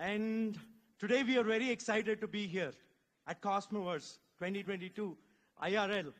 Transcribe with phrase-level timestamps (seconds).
[0.00, 0.58] And
[0.98, 2.72] today we are very excited to be here
[3.26, 5.14] at Cosmoverse 2022
[5.62, 6.14] IRL.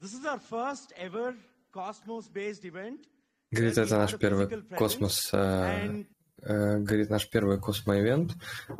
[0.00, 1.34] This is our first ever
[1.70, 3.06] Cosmos-based event.
[3.52, 6.04] Говорит, это наш первый космос, э,
[6.42, 8.32] э, говорит, наш первый космо-ивент,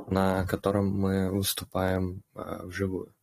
[0.09, 3.15] на котором мы выступаем э, вживую.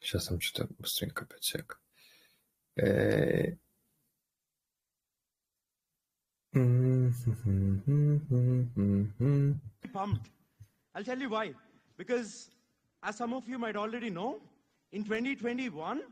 [0.00, 1.78] Сейчас там что-то быстренько опять сек.
[2.76, 3.56] Э,
[9.92, 10.30] pumped.
[10.94, 11.52] I'll tell you why.
[11.96, 12.50] Because,
[13.02, 14.40] as some of you might already know,
[14.92, 16.02] in 2021,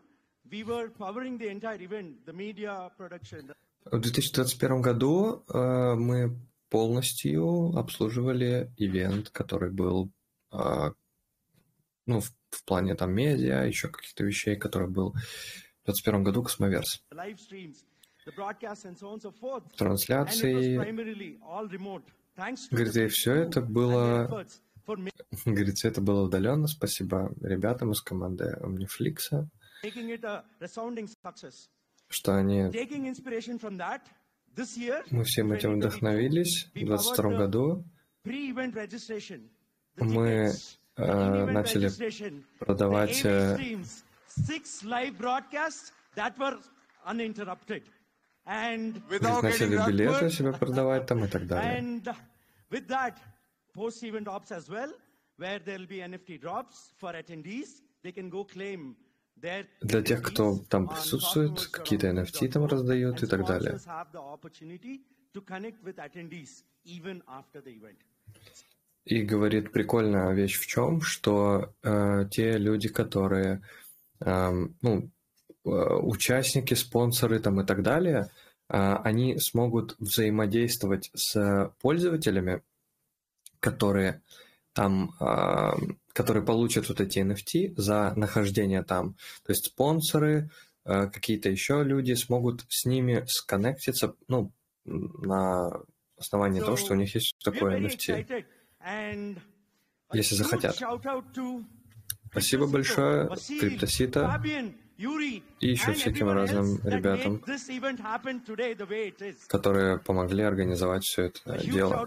[0.51, 3.53] we were powering the entire event, the media production.
[3.85, 6.35] В 2021 году э, мы
[6.71, 10.11] полностью обслуживали ивент, который был
[10.53, 10.91] э,
[12.07, 17.03] ну, в, в плане там медиа, еще каких-то вещей, который был в 2021 году Cosmoverse.
[19.77, 20.77] Трансляции.
[22.71, 24.27] Говорит, и все это было...
[25.45, 26.67] Говорит, все это было удаленно.
[26.67, 29.47] Спасибо ребятам из команды Omniflix,
[32.09, 32.71] что они...
[35.11, 36.67] Мы всем этим вдохновились.
[36.67, 37.85] В 2022 году
[39.97, 40.53] мы
[40.97, 41.89] э, начали
[42.59, 43.57] продавать э,
[48.47, 52.03] начали билеты себе продавать там и так далее.
[53.75, 54.93] Post-event as well,
[55.37, 57.83] where there will be NFT drops for attendees.
[58.05, 58.95] They can go claim
[59.81, 63.79] для тех, кто там присутствует, какие-то NFT там раздают и так далее.
[69.05, 73.63] И говорит прикольная вещь в чем, что э, те люди, которые
[74.21, 74.51] э,
[74.81, 75.13] ну,
[75.65, 78.31] участники, спонсоры там и так далее,
[78.69, 82.63] э, они смогут взаимодействовать с пользователями,
[83.61, 84.23] которые
[84.73, 85.73] там, э,
[86.13, 89.15] которые получат вот эти NFT за нахождение там.
[89.45, 90.51] То есть спонсоры,
[90.85, 94.53] э, какие-то еще люди смогут с ними сконнектиться, ну,
[94.85, 95.71] на
[96.19, 98.45] основании so, того, что у них есть такое NFT
[100.13, 100.77] если захотят.
[102.31, 103.29] Спасибо большое
[103.61, 104.43] Криптосита
[104.97, 107.43] и еще всяким разным ребятам,
[109.49, 112.07] которые помогли организовать все это дело.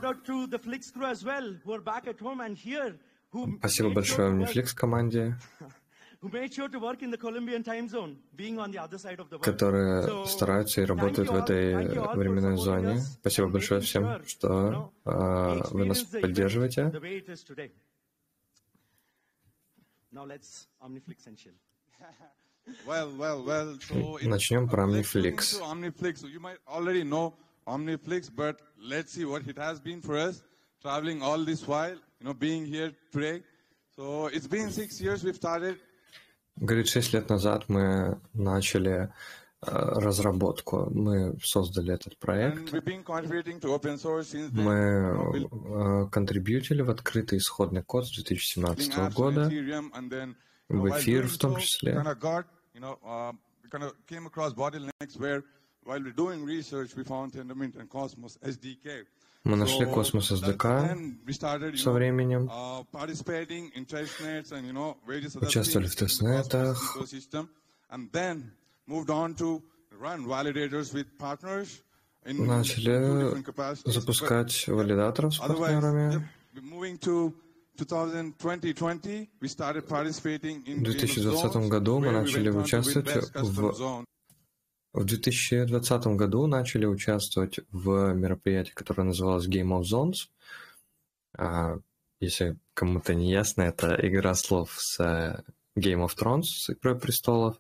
[3.60, 5.38] Спасибо большое Netflix команде,
[9.42, 11.76] которые стараются и работают в этой
[12.16, 13.00] временной зоне.
[13.00, 16.92] Спасибо большое всем, что uh, вы нас поддерживаете.
[24.24, 25.60] Начнем про Omniflix.
[27.68, 30.42] Omniflix, but let's see what it has been for us,
[30.82, 33.44] traveling all this while, you know, being here today.
[33.98, 35.78] So it's been six years we've started
[36.60, 39.14] Говорит, шесть лет назад мы начали
[39.62, 40.90] э, разработку.
[40.90, 42.74] Мы создали этот проект.
[44.54, 44.80] Мы
[45.44, 49.52] э, контрибьютили в открытый исходный код с 2017 года,
[50.68, 52.04] в эфир в том числе.
[55.88, 59.06] While we're doing research, we found Tendermint and Cosmos SDK.
[59.46, 62.50] Мы нашли космос SDK со временем,
[65.42, 66.98] участвовали в тестнетах,
[72.26, 73.44] начали
[73.86, 76.30] запускать валидаторов с партнерами.
[80.82, 84.06] В 2020 году мы начали участвовать в
[84.94, 90.30] в 2020 году начали участвовать в мероприятии, которое называлось Game of Zones.
[91.38, 91.78] А,
[92.20, 95.44] если кому-то не ясно, это игра слов с э,
[95.78, 97.60] Game of Thrones, с Игрой престолов.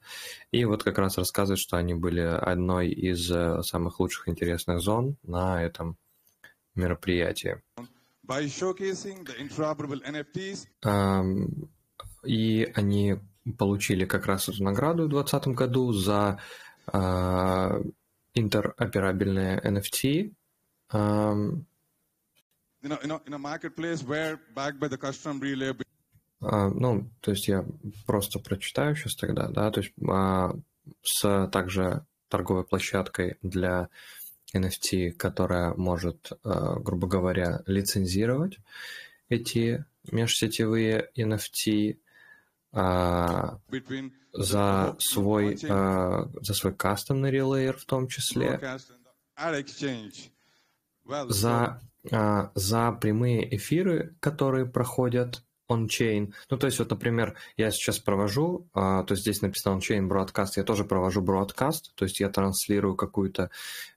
[0.52, 5.18] И вот как раз рассказывают, что они были одной из э, самых лучших интересных зон
[5.22, 5.96] на этом
[6.74, 7.62] мероприятии.
[12.26, 13.16] И они
[13.58, 16.40] получили как раз эту награду в 2020 году за
[16.88, 17.80] а,
[18.34, 20.34] интероперабельные NFT.
[26.40, 27.66] Uh, ну, то есть я
[28.06, 30.62] просто прочитаю сейчас тогда, да, то есть uh,
[31.02, 33.90] с также торговой площадкой для
[34.54, 38.60] NFT, которая может, uh, грубо говоря, лицензировать
[39.30, 41.98] эти межсетевые NFT,
[44.34, 48.60] за свой, за свой кастомный релейер в том числе,
[51.28, 56.34] за а, за прямые эфиры, которые проходят on-chain.
[56.50, 60.54] Ну, то есть, вот, например, я сейчас провожу, а, то есть здесь написано on-chain broadcast,
[60.56, 63.50] я тоже провожу broadcast, то есть я транслирую какую-то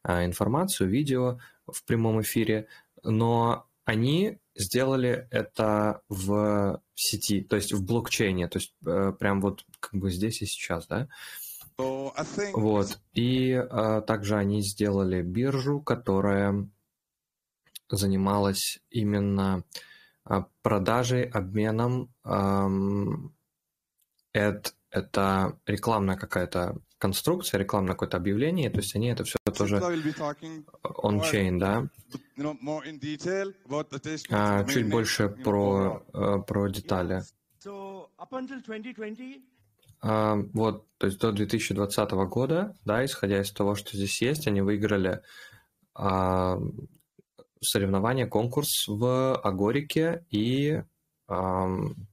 [0.03, 2.69] а, информацию, видео в прямом эфире,
[3.03, 9.65] но они сделали это в сети, то есть в блокчейне, то есть э, прям вот
[9.81, 11.09] как бы здесь и сейчас, да.
[11.79, 12.99] So I think Вот.
[13.15, 16.69] И а, также они сделали биржу, которая
[17.89, 19.65] занималась именно
[20.63, 22.13] продажей, обменом.
[24.33, 29.77] эд- это рекламная какая-то конструкция, рекламное какое-то объявление, то есть они это все тоже
[30.83, 31.89] on-chain, да.
[34.31, 37.23] А, чуть больше про, э, про детали.
[37.65, 39.43] So up until 2020,
[40.03, 44.63] А, вот, то есть до 2020 года, да, исходя из того, что здесь есть, они
[44.63, 45.21] выиграли
[45.95, 46.59] а,
[47.61, 50.83] соревнование, конкурс в Агорике и
[51.29, 52.09] эм,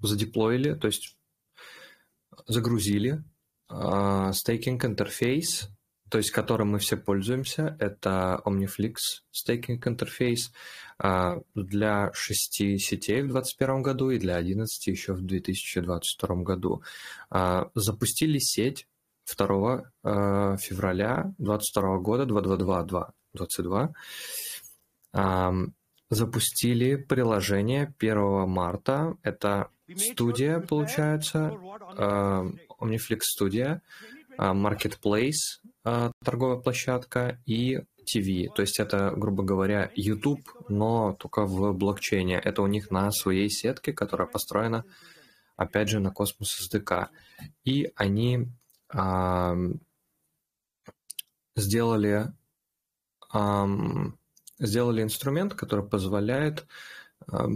[0.00, 1.16] задеплоили, то есть
[2.46, 3.22] загрузили
[3.70, 5.68] э, стейкинг интерфейс,
[6.08, 10.52] то есть которым мы все пользуемся, это Omniflix стейкинг интерфейс
[11.02, 16.82] э, для шести сетей в 2021 году и для 11 еще в 2022 году.
[17.30, 18.86] Э, запустили сеть
[19.36, 23.12] 2 а, февраля 2022 года 2222.
[23.34, 23.92] 22,
[26.10, 29.16] запустили приложение 1 марта.
[29.22, 31.56] Это студия, получается,
[32.78, 33.82] Omniflix студия,
[34.38, 38.48] а, Marketplace, а, торговая площадка и TV.
[38.54, 42.38] То есть это, грубо говоря, YouTube, но только в блокчейне.
[42.38, 44.84] Это у них на своей сетке, которая построена,
[45.56, 47.08] опять же, на Космос SDK.
[47.64, 48.48] И они
[48.88, 49.56] а,
[51.56, 52.32] сделали
[54.58, 56.66] сделали инструмент, который позволяет
[57.26, 57.46] а-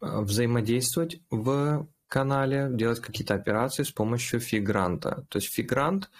[0.00, 5.26] взаимодействовать в канале, делать какие-то операции с помощью фигранта.
[5.28, 6.10] То есть фигрант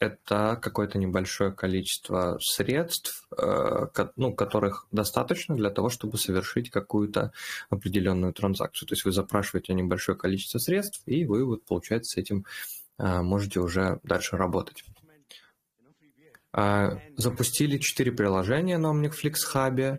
[0.00, 3.86] это какое-то небольшое количество средств, э,
[4.16, 7.32] ну, которых достаточно для того, чтобы совершить какую-то
[7.70, 8.88] определенную транзакцию.
[8.88, 12.44] То есть вы запрашиваете небольшое количество средств, и вы вот, получается, с этим
[12.98, 14.84] э, можете уже дальше работать.
[16.56, 19.98] А, Запустили четыре приложения на OmniFlix Hub,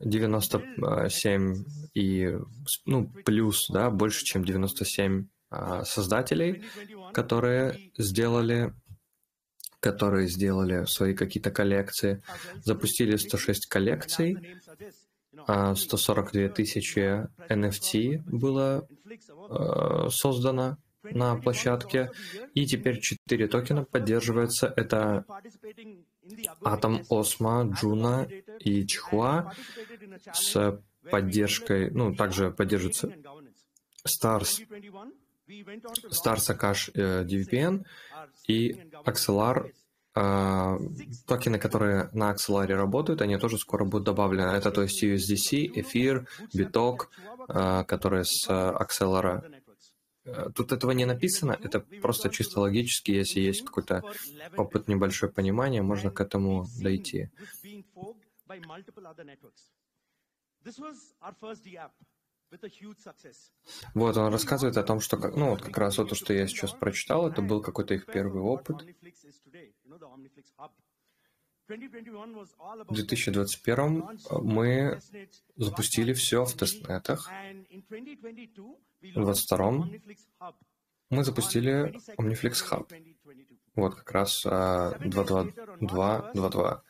[0.00, 1.64] 97
[1.94, 2.36] и
[2.84, 8.74] ну, плюс, да, больше, чем 97 а, создателей, 2021, которые сделали
[9.78, 12.22] которые сделали свои какие-то коллекции.
[12.64, 14.58] Запустили 106 коллекций,
[15.46, 18.88] а, 142 тысячи NFT было
[19.50, 20.78] э, создано
[21.10, 22.10] на площадке,
[22.54, 24.72] и теперь 4 токена поддерживаются.
[24.76, 25.24] Это
[26.62, 28.26] Atom, Osmo, Juno
[28.60, 29.52] и Chihuahua
[30.32, 30.80] с
[31.10, 33.12] поддержкой, ну, также поддерживается
[34.06, 34.62] Stars,
[36.10, 37.84] Stars Akash э, DVPN
[38.48, 39.70] и Axelar.
[40.14, 40.78] э,
[41.26, 44.50] Токены, которые на Axelar работают, они тоже скоро будут добавлены.
[44.50, 47.10] Это то есть USDC, Эфир, Биток,
[47.48, 49.42] э, которые с Axelar.
[50.24, 54.02] Э, Тут этого не написано, это просто чисто логически, если есть какой-то
[54.56, 57.30] опыт, небольшое понимание, можно к этому дойти.
[63.94, 66.72] Вот, он рассказывает о том, что, ну, вот как раз вот то, что я сейчас
[66.72, 68.76] прочитал, это был какой-то их первый опыт.
[71.66, 75.00] В 2021 мы
[75.56, 77.30] запустили все в тестнетах.
[79.00, 79.70] В 22
[81.10, 82.86] Мы запустили OmniFlix Hub.
[83.76, 86.80] Вот как раз а, 2.2.2.2.2.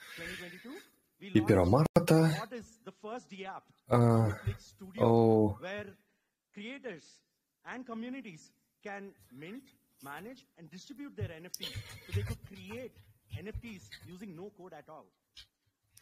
[1.21, 2.49] И 1 марта
[3.89, 4.41] а,
[4.99, 5.57] о,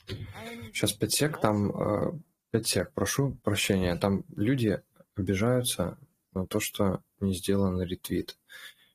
[0.07, 2.13] Сейчас 5 сек, там э,
[2.51, 4.83] 5 сек, прошу прощения, там люди
[5.17, 5.99] обижаются
[6.35, 8.37] на то, что не сделан ретвит.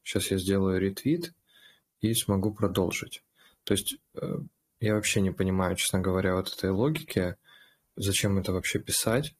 [0.03, 1.34] Сейчас я сделаю ретвит
[2.01, 3.24] и смогу продолжить.
[3.63, 4.39] То есть э,
[4.79, 7.36] я вообще не понимаю, честно говоря, вот этой логики,
[7.96, 9.36] зачем это вообще писать.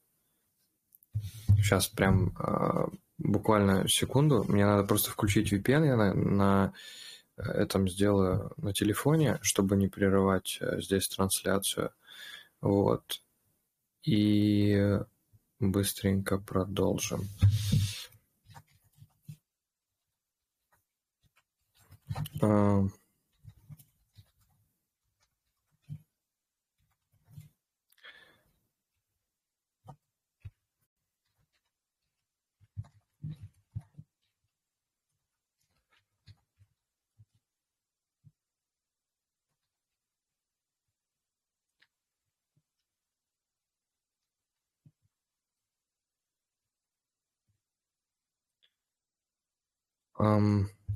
[1.58, 2.88] Сейчас прям э,
[3.18, 6.74] буквально секунду, мне надо просто включить VPN, я на, на
[7.38, 11.92] этом сделаю на телефоне, чтобы не прерывать э, здесь трансляцию.
[12.62, 13.22] Вот.
[14.04, 15.00] И
[15.60, 17.28] быстренько продолжим.
[22.42, 22.88] А,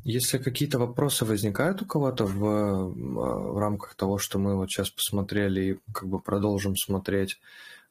[0.04, 5.62] Если какие-то вопросы возникают у кого-то в, в рамках того, что мы вот сейчас посмотрели
[5.62, 7.40] и как бы продолжим смотреть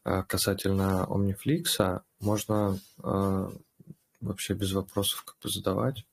[0.05, 3.51] э, касательно Omniflix, можно э,
[4.21, 6.05] вообще без вопросов как бы задавать.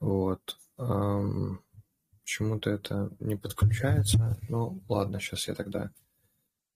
[0.00, 0.58] Вот.
[0.76, 4.38] Почему-то это не подключается.
[4.48, 5.90] Ну, ладно, сейчас я тогда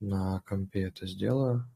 [0.01, 1.69] на компе это сделаю.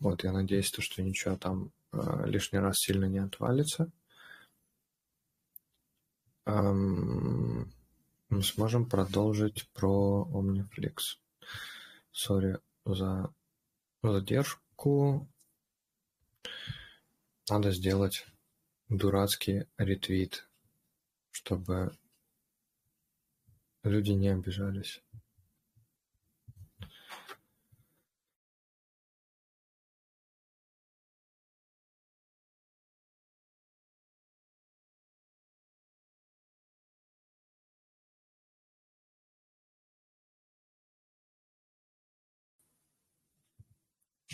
[0.00, 3.90] Вот, я надеюсь, то, что ничего там лишний раз сильно не отвалится.
[6.46, 11.18] Мы сможем продолжить про Omniflix.
[12.12, 13.32] Сори за
[14.02, 15.28] задержку.
[17.48, 18.26] Надо сделать
[18.88, 20.48] дурацкий ретвит,
[21.30, 21.96] чтобы
[23.82, 25.02] люди не обижались.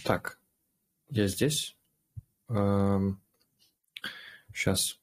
[0.06, 0.38] Так,
[1.08, 1.76] я здесь.
[4.54, 5.00] Сейчас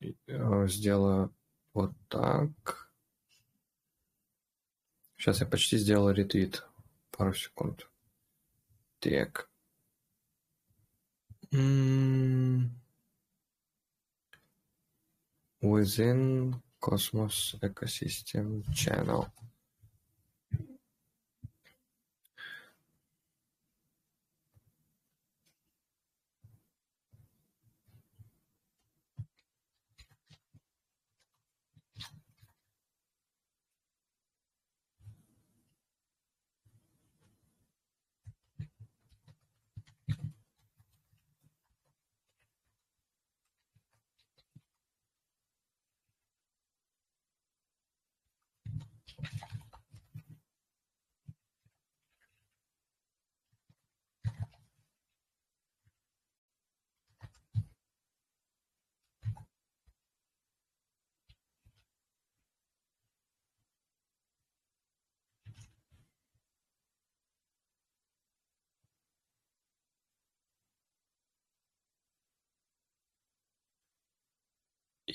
[0.00, 1.34] э, сделаю
[1.74, 2.92] вот так.
[5.16, 6.64] Сейчас я почти сделал ретвит.
[7.10, 7.90] Пару секунд.
[9.00, 9.50] Так.
[15.60, 19.26] Within Cosmos Ecosystem Channel.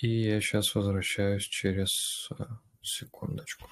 [0.01, 2.43] И я сейчас возвращаюсь через э,
[2.81, 3.69] секундочку.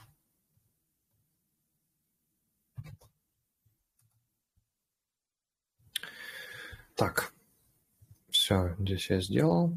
[6.95, 7.33] Так,
[8.29, 9.75] все, здесь я сделал.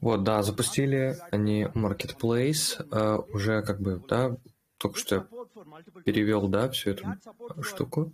[0.00, 4.36] Вот, да, запустили они Marketplace, э, уже как бы, да,
[4.76, 5.24] только что я
[6.04, 7.04] перевел, да, всю эту
[7.62, 8.12] штуку.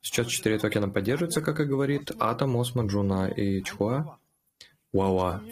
[0.00, 5.42] Сейчас четыре токена поддерживаются, как и говорит Atom, Osmo, Juno и Chihuahua.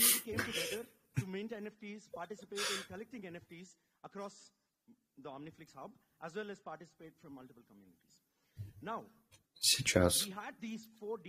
[9.63, 10.27] Сейчас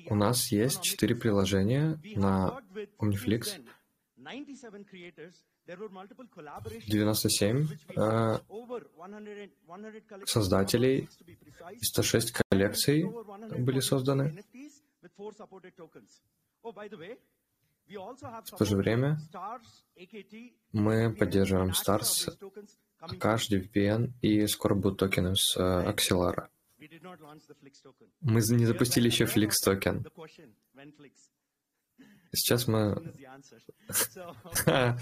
[0.10, 2.62] у нас есть четыре приложения на
[3.00, 3.62] Omniflix.
[6.88, 8.40] 97 э,
[10.26, 11.10] создателей
[11.72, 13.06] и 106 коллекций
[13.60, 14.44] были созданы.
[17.88, 19.18] В то же время
[20.72, 22.30] мы поддерживаем Stars,
[23.02, 26.50] Akash, DVPN и скоро будут токены с Axelara.
[28.22, 30.06] Мы не запустили еще Flix токен.
[32.34, 33.14] Сейчас мы...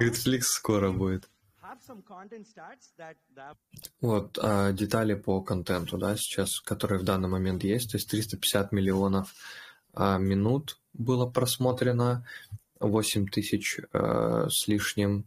[0.00, 1.28] Netflix скоро будет.
[4.00, 8.72] Вот, а, детали по контенту, да, сейчас, которые в данный момент есть, то есть 350
[8.72, 9.34] миллионов
[9.94, 12.26] а, минут было просмотрено,
[12.80, 15.24] 8 тысяч а, с лишним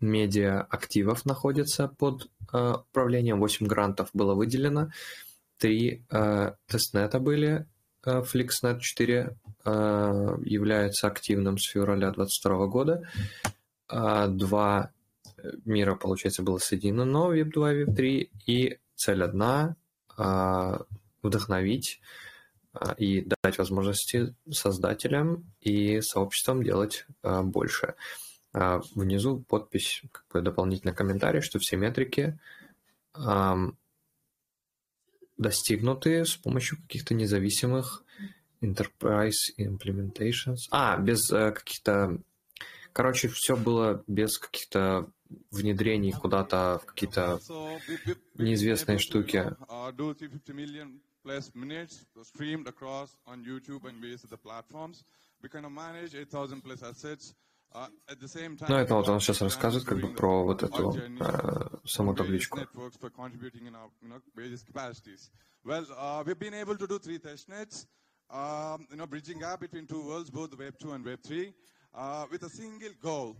[0.00, 4.90] медиа активов находится под а, управлением, 8 грантов было выделено,
[5.58, 13.08] 3 а, тестнета были, Э, FlixNet 4 э, является активным с февраля 2022 года.
[13.88, 14.90] А два
[15.64, 19.76] мира, получается, было соединено, Web2 и Web3, и цель одна
[20.16, 20.78] э,–
[21.22, 22.00] вдохновить
[22.96, 27.94] и дать возможности создателям и сообществам делать больше.
[28.94, 32.38] Внизу подпись, как бы дополнительный комментарий, что все метрики
[35.40, 38.04] достигнуты с помощью каких-то независимых
[38.60, 40.58] enterprise implementations.
[40.70, 42.18] А, без э, каких-то...
[42.92, 45.10] Короче, все было без каких-то
[45.50, 47.40] внедрений куда-то в какие-то
[48.34, 49.56] неизвестные штуки.
[55.42, 57.34] We kind of manage 8,000 plus assets.
[57.72, 57.86] Uh,
[58.68, 62.58] Ну, это вот он сейчас plan рассказывает как бы про вот эту э, саму табличку.
[62.58, 65.30] networks for contributing in our you know, various capacities.
[65.64, 67.86] Well, uh, we've been able to do three testnets,
[68.28, 71.52] um, you know, bridging gap between two worlds, both Web 2 and Web 3,
[71.94, 73.36] uh, with a single goal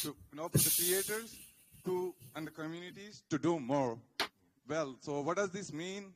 [0.00, 1.36] to, you know, for the creators
[1.84, 3.98] to and the communities to do more.
[4.66, 6.14] Well, so what does this mean?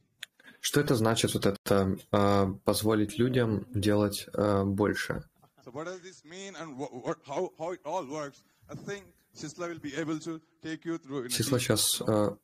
[0.61, 5.25] Что это значит, вот это э, позволить людям делать э, больше?
[5.71, 8.43] So what does this mean and wha- what, how, how it all works?
[8.69, 9.05] I think
[9.37, 12.37] Sisla will be able to take you through in a Сисла deep- сейчас э,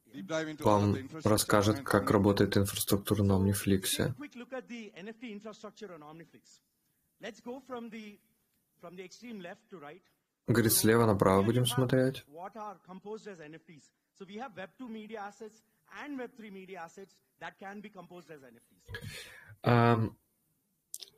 [0.61, 3.99] вам расскажет, как работает инфраструктура на Omniflix.
[4.01, 6.61] a quick look at the NFT infrastructure on Omniflix.
[7.21, 8.17] Let's go from the
[8.81, 10.03] from the extreme left to right.
[10.47, 12.25] Говорит, слева направо будем смотреть.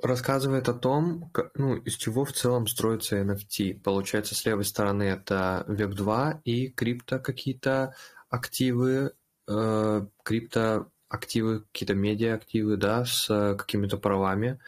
[0.03, 3.81] Рассказывает о том, ка- ну, из чего в целом строится NFT.
[3.81, 7.95] Получается, с левой стороны это Web2 и крипто какие-то
[8.29, 9.13] активы,
[9.49, 14.59] э, крипто активы, какие-то медиа активы, да, с э, какими-то правами.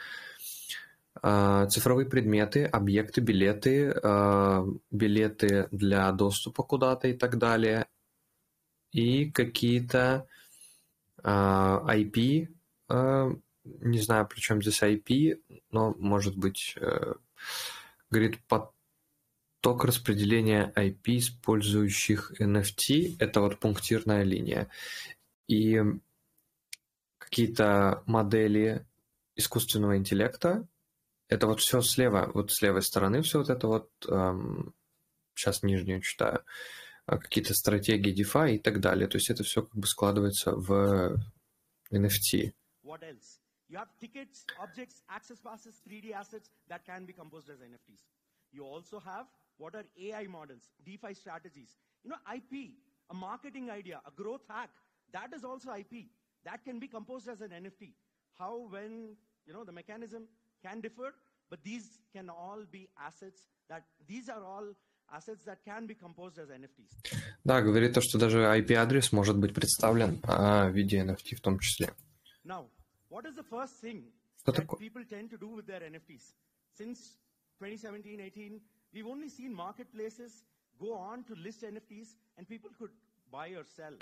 [1.23, 7.87] А, цифровые предметы, объекты, билеты, а, билеты для доступа куда-то и так далее.
[8.93, 10.27] И какие-то
[11.23, 12.49] а, IP,
[12.89, 13.33] а,
[13.65, 15.41] не знаю, при чем здесь IP,
[15.71, 17.15] но может быть, э,
[18.11, 24.69] говорит, поток распределения IP, использующих NFT, это вот пунктирная линия.
[25.47, 25.81] И
[27.19, 28.87] какие-то модели
[29.37, 30.67] искусственного интеллекта,
[31.29, 34.75] это вот все слева, вот с левой стороны все вот это вот, эм,
[35.35, 36.45] сейчас нижнюю читаю,
[37.07, 39.07] а, какие-то стратегии DeFi и так далее.
[39.09, 41.17] То есть это все как бы складывается в
[41.93, 42.53] NFT.
[42.85, 43.40] What else?
[43.70, 48.04] You have tickets, objects, access passes, 3D assets that can be composed as NFTs.
[48.52, 49.26] You also have
[49.58, 51.76] what are AI models, DeFi strategies.
[52.04, 52.72] You know, IP,
[53.10, 54.70] a marketing idea, a growth hack,
[55.14, 56.06] that is also IP.
[56.44, 57.94] That can be composed as an NFT.
[58.38, 59.16] How, when,
[59.48, 60.28] you know, the mechanism
[60.64, 61.16] can differ,
[61.50, 64.66] but these can all be assets that, these are all
[65.12, 67.18] assets that can be composed as NFTs.
[67.44, 71.60] Да, говорит то, что даже IP-адрес может быть представлен а, в виде NFT в том
[71.60, 71.94] числе.
[72.44, 72.70] Now,
[73.11, 74.05] what is the first thing
[74.39, 74.79] Что that такое?
[74.79, 76.33] people tend to do with their NFTs?
[76.73, 77.19] Since
[77.61, 78.61] 2017-18,
[78.95, 80.45] we've only seen marketplaces
[80.79, 82.91] go on to list NFTs and people could
[83.31, 83.95] buy or sell.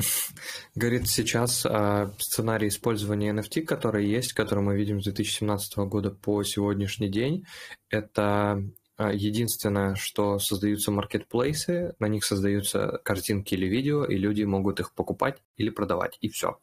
[0.74, 6.42] Говорит, сейчас а, сценарий использования NFT, который есть, который мы видим с 2017 года по
[6.44, 7.44] сегодняшний день,
[7.90, 8.62] это
[8.96, 14.92] а, единственное, что создаются маркетплейсы, на них создаются картинки или видео, и люди могут их
[14.92, 16.58] покупать или продавать, и все.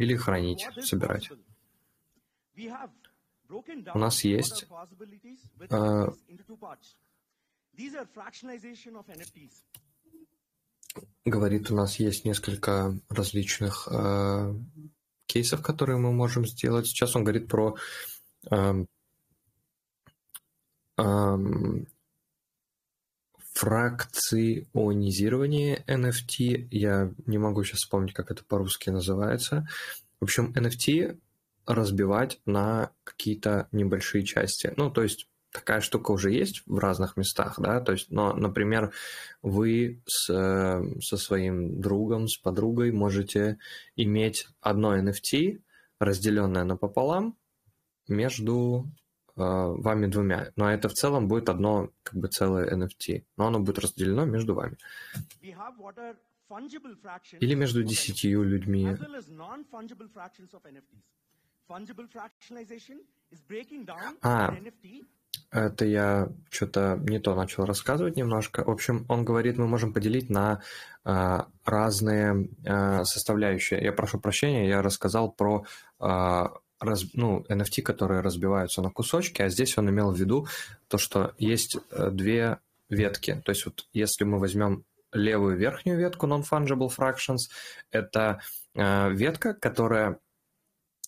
[0.00, 1.30] Или хранить, собирать.
[3.94, 4.66] У нас есть,
[5.68, 6.08] а,
[9.08, 9.52] NFTs.
[11.26, 14.54] Говорит, у нас есть несколько различных э,
[15.26, 16.86] кейсов, которые мы можем сделать.
[16.86, 17.76] Сейчас он говорит про
[18.50, 18.88] эм,
[20.96, 21.86] эм,
[23.60, 26.68] фракционизирование NFT.
[26.70, 29.68] Я не могу сейчас вспомнить, как это по-русски называется.
[30.18, 31.18] В общем, NFT
[31.66, 34.72] разбивать на какие-то небольшие части.
[34.78, 38.94] Ну, то есть такая штука уже есть в разных местах, да, то есть, но, например,
[39.42, 43.58] вы с, э, со своим другом, с подругой можете
[43.94, 45.60] иметь одно NFT,
[45.98, 47.36] разделенное напополам
[48.08, 48.90] между
[49.40, 53.78] вами двумя, но это в целом будет одно как бы целое NFT, но оно будет
[53.78, 54.76] разделено между вами.
[57.40, 58.84] Или между десятью людьми.
[64.22, 64.52] А.
[65.52, 68.64] Это я что-то не то начал рассказывать немножко.
[68.64, 70.62] В общем, он говорит, мы можем поделить на
[71.04, 73.82] а, разные а, составляющие.
[73.82, 75.64] Я прошу прощения, я рассказал про
[75.98, 80.48] а, раз- ну, NFT, которые разбиваются на кусочки, а здесь он имел в виду
[80.88, 83.40] то, что есть э, две ветки.
[83.44, 87.50] То есть вот если мы возьмем левую верхнюю ветку Non-Fungible Fractions,
[87.90, 88.40] это
[88.74, 90.18] э, ветка, которая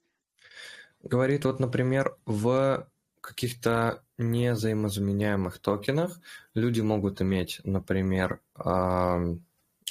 [1.03, 2.87] Говорит, вот, например, в
[3.21, 6.19] каких-то незаимозаменяемых токенах
[6.53, 8.41] люди могут иметь, например,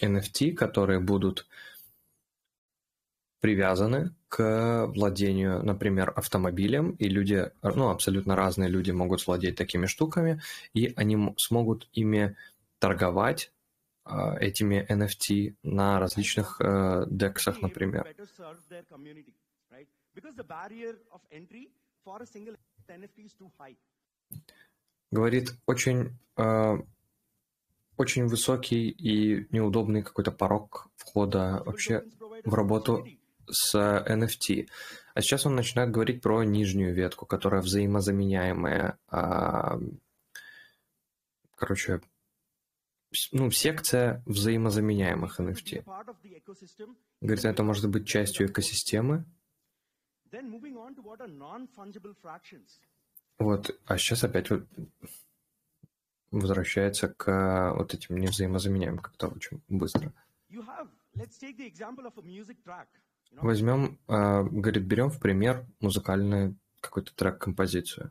[0.02, 1.46] NFT, которые будут
[3.40, 10.40] привязаны к владению, например, автомобилем, и люди, ну, абсолютно разные люди могут владеть такими штуками,
[10.74, 12.36] и они смогут ими
[12.78, 13.52] торговать
[14.04, 18.06] а, этими NFT на различных э, дексах, например.
[25.10, 26.78] Говорит, очень, э,
[27.96, 32.04] очень высокий и неудобный какой-то порог входа вообще
[32.44, 33.06] в работу
[33.50, 34.68] с NFT.
[35.14, 38.98] А сейчас он начинает говорить про нижнюю ветку, которая взаимозаменяемая.
[39.08, 39.78] А,
[41.56, 42.00] короче,
[43.32, 45.84] ну, секция взаимозаменяемых NFT.
[47.20, 49.24] Говорит, это может быть частью экосистемы.
[53.38, 54.66] Вот, а сейчас опять вот
[56.30, 60.12] возвращается к вот этим невзаимозаменяемым как-то очень быстро.
[63.32, 68.10] Возьмем, э, говорит, берем в пример музыкальный какой-то трек-композицию.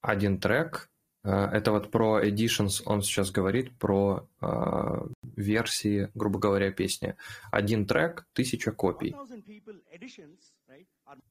[0.00, 0.90] Один трек,
[1.24, 4.46] э, это вот про editions, он сейчас говорит про э,
[5.36, 7.16] версии, грубо говоря, песни.
[7.50, 9.14] Один трек, тысяча копий.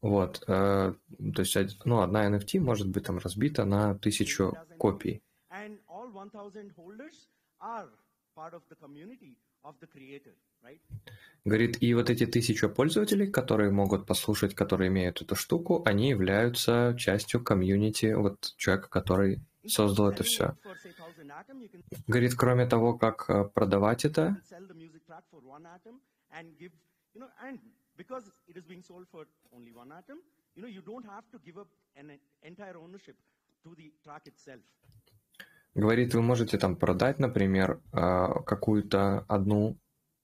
[0.01, 0.93] Вот, э,
[1.35, 5.21] то есть, ну, одна NFT может быть там разбита на тысячу копий.
[11.45, 16.95] Говорит, и вот эти тысячи пользователей, которые могут послушать, которые имеют эту штуку, они являются
[16.97, 20.55] частью комьюнити, вот человека, который создал это все.
[22.07, 24.37] Говорит, кроме того, как э, продавать это,
[35.75, 39.77] Говорит, вы можете там продать, например, а, какую-то одну,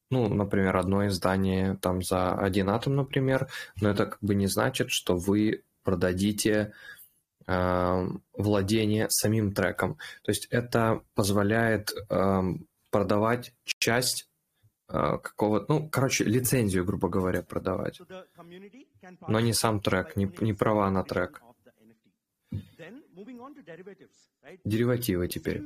[0.10, 3.50] ну, например, одно издание там за один атом, например,
[3.82, 6.72] но это как бы не значит, что вы продадите
[7.48, 9.98] э, владение самим треком.
[10.24, 12.42] То есть это позволяет э,
[12.90, 14.30] продавать часть
[14.88, 18.00] э, какого-то, ну, короче, лицензию, грубо говоря, продавать.
[19.28, 21.42] Но не сам трек, не, не права на трек.
[24.64, 25.62] Деривативы теперь.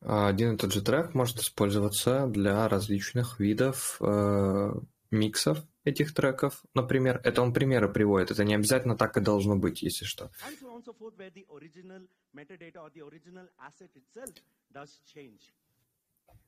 [0.00, 4.72] Один и тот же трек может использоваться для различных видов э,
[5.10, 6.64] миксов этих треков.
[6.74, 8.30] Например, это он примеры приводит.
[8.30, 10.30] Это не обязательно так и должно быть, если что.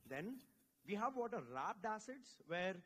[0.09, 0.41] Then
[0.85, 2.77] we have what are wrapped assets where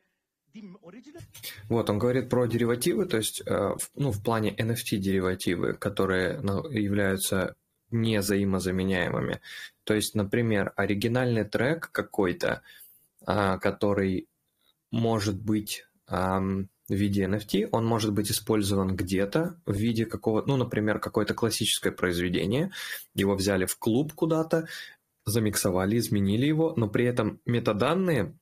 [1.69, 7.57] вот, он говорит про деривативы, то есть, э, ну, в плане NFT-деривативы, которые ну, являются
[7.91, 9.41] незаимозаменяемыми.
[9.85, 12.63] То есть, например, оригинальный трек какой-то,
[13.27, 14.29] а, который
[14.91, 20.99] может быть в виде NFT, он может быть использован где-то в виде какого-то, ну, например,
[20.99, 22.73] какое-то классическое произведение,
[23.15, 24.69] его взяли в клуб куда-то,
[25.25, 28.37] замиксовали, изменили его, но при этом метаданные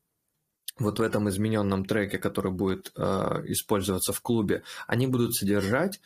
[0.79, 3.01] вот в этом измененном треке, который будет э,
[3.47, 6.01] использоваться в клубе, они будут содержать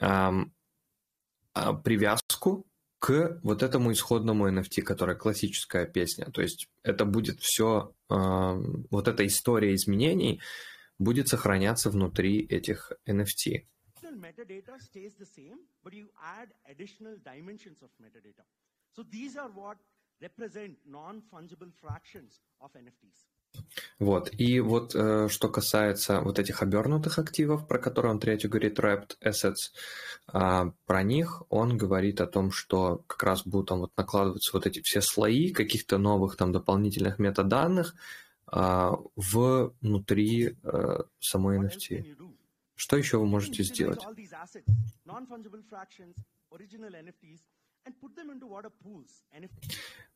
[0.00, 0.30] э,
[1.84, 2.66] привязку
[2.98, 6.30] к вот этому исходному NFT, которая классическая песня.
[6.30, 8.14] То есть это будет все, э,
[8.90, 10.40] вот эта история изменений
[10.98, 13.66] будет сохраняться внутри этих NFT.
[18.94, 19.78] So these are what
[20.20, 23.26] represent non-fungible fractions of NFTs.
[23.98, 24.30] Вот.
[24.38, 29.16] И вот э, что касается вот этих обернутых активов, про которые он третью говорит, wrapped
[29.24, 29.72] assets,
[30.32, 34.66] э, про них он говорит о том, что как раз будут там вот накладываться вот
[34.66, 37.94] эти все слои каких-то новых там дополнительных метаданных
[38.52, 42.16] э, внутри э, самой NFT.
[42.74, 44.00] Что еще вы можете сделать?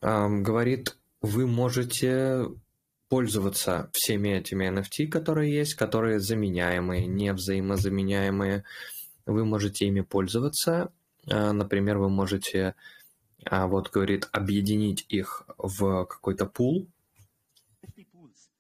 [0.02, 2.48] Um, говорит, вы можете
[3.08, 8.64] пользоваться всеми этими NFT, которые есть, которые заменяемые, не взаимозаменяемые.
[9.26, 10.92] Вы можете ими пользоваться.
[11.30, 12.74] А, например, вы можете,
[13.44, 16.88] а, вот говорит, объединить их в какой-то пул.
[18.12, 18.50] Most.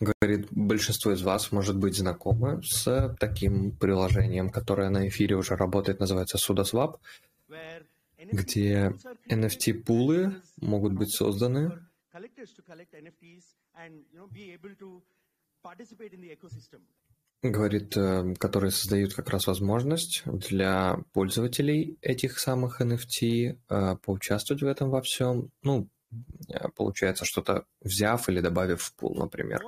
[0.00, 6.00] Говорит, большинство из вас может быть знакомы с таким приложением, которое на эфире уже работает,
[6.00, 7.00] называется NFT
[8.32, 8.92] где
[9.28, 11.78] NFT-пулы могут быть созданы
[17.42, 24.66] говорит, э, которые создают как раз возможность для пользователей этих самых NFT э, поучаствовать в
[24.66, 25.50] этом во всем.
[25.62, 25.88] Ну,
[26.74, 29.62] получается, что-то взяв или добавив в пул, например.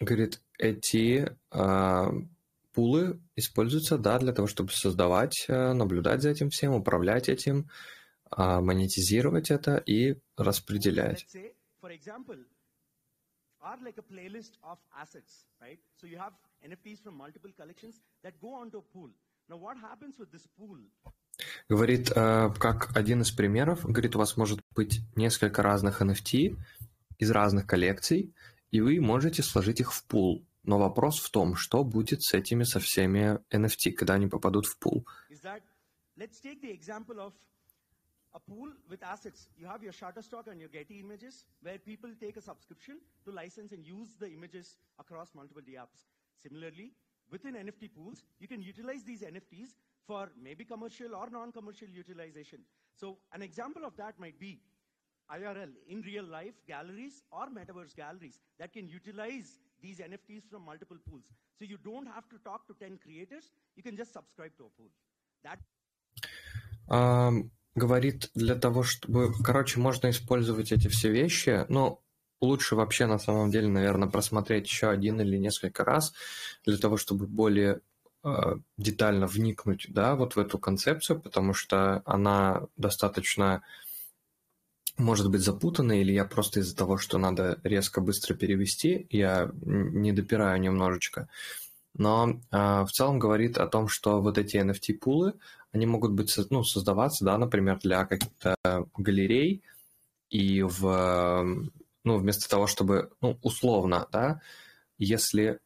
[0.00, 2.06] Говорит, эти э,
[2.72, 7.68] пулы используются, да, для того, чтобы создавать, э, наблюдать за этим всем, управлять этим,
[8.36, 11.26] э, монетизировать это и распределять.
[11.34, 12.44] Let's say, for example,
[13.60, 15.78] are like a playlist of assets, right?
[15.96, 16.32] So you have
[16.66, 19.10] NFTs from multiple collections that go onto a pool.
[19.48, 20.78] Now, what happens with this pool?
[21.68, 26.56] Говорит, э, как один из примеров, говорит, у вас может быть несколько разных NFT
[27.18, 28.32] из разных коллекций,
[28.70, 30.44] и вы можете сложить их в пул.
[30.64, 34.78] Но вопрос в том, что будет с этими, со всеми NFT, когда они попадут в
[34.78, 35.06] пул.
[36.16, 37.32] Let's take the example of
[38.38, 39.48] a pool with assets.
[39.58, 43.72] You have your Shutterstock and your Getty images, where people take a subscription to license
[43.72, 46.06] and use the images across multiple apps.
[46.42, 46.92] Similarly,
[47.30, 49.74] within NFT pools, you can utilize these NFTs
[50.06, 52.60] for maybe commercial or non-commercial utilization.
[52.94, 54.60] So an example of that might be
[55.30, 60.96] IRL, in real life galleries or metaverse galleries that can utilize these NFTs from multiple
[61.08, 61.26] pools.
[61.58, 64.70] So you don't have to talk to 10 creators, you can just subscribe to a
[64.70, 64.88] pool.
[65.44, 65.58] That
[66.90, 69.32] Ам, говорит, для того, чтобы...
[69.42, 72.00] Короче, можно использовать эти все вещи, но
[72.40, 76.12] лучше вообще на самом деле, наверное, просмотреть еще один или несколько раз
[76.64, 77.80] для того, чтобы более
[78.24, 83.62] э, детально вникнуть, да, вот в эту концепцию, потому что она достаточно
[84.96, 90.12] может быть запутанной, или я просто из-за того, что надо резко быстро перевести, я не
[90.12, 91.28] допираю немножечко.
[91.98, 95.34] Но э, в целом говорит о том, что вот эти NFT-пулы,
[95.72, 98.56] они могут быть ну, создаваться, да, например, для каких-то
[98.96, 99.62] галерей,
[100.30, 101.44] и в,
[102.04, 104.40] ну, вместо того, чтобы, ну, условно, да,
[104.98, 105.60] если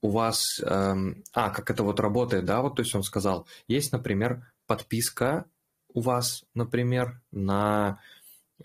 [0.00, 3.92] у вас, эм, а, как это вот работает, да, вот, то есть он сказал, есть,
[3.92, 5.46] например, подписка
[5.92, 8.00] у вас, например, на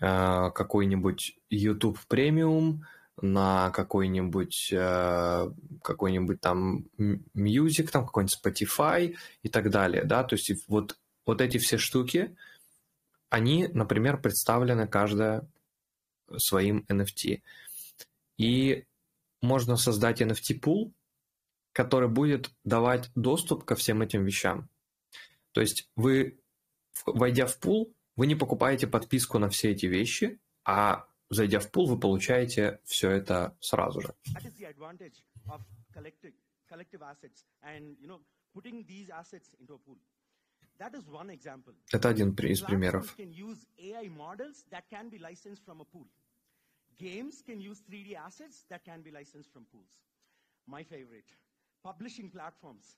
[0.00, 2.84] э, какой-нибудь YouTube премиум,
[3.20, 5.50] на какой-нибудь э,
[5.82, 11.58] какой-нибудь там Music, там какой-нибудь Spotify и так далее, да, то есть вот, вот эти
[11.58, 12.36] все штуки,
[13.30, 15.48] они, например, представлены каждая
[16.36, 17.42] своим NFT.
[18.38, 18.84] И
[19.42, 20.92] можно создать NFT-пул,
[21.72, 24.68] который будет давать доступ ко всем этим вещам.
[25.52, 26.38] То есть вы,
[27.06, 31.86] войдя в пул, вы не покупаете подписку на все эти вещи, а зайдя в пул,
[31.86, 34.14] вы получаете все это сразу же.
[41.92, 43.16] Это один из примеров.
[46.96, 49.98] Games can use 3D assets that can be licensed from pools.
[50.66, 51.26] My favorite,
[51.82, 52.96] publishing platforms.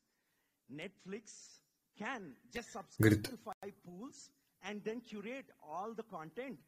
[0.70, 1.60] Netflix
[1.96, 4.30] can just subscribe to five pools
[4.62, 6.58] and then curate all the content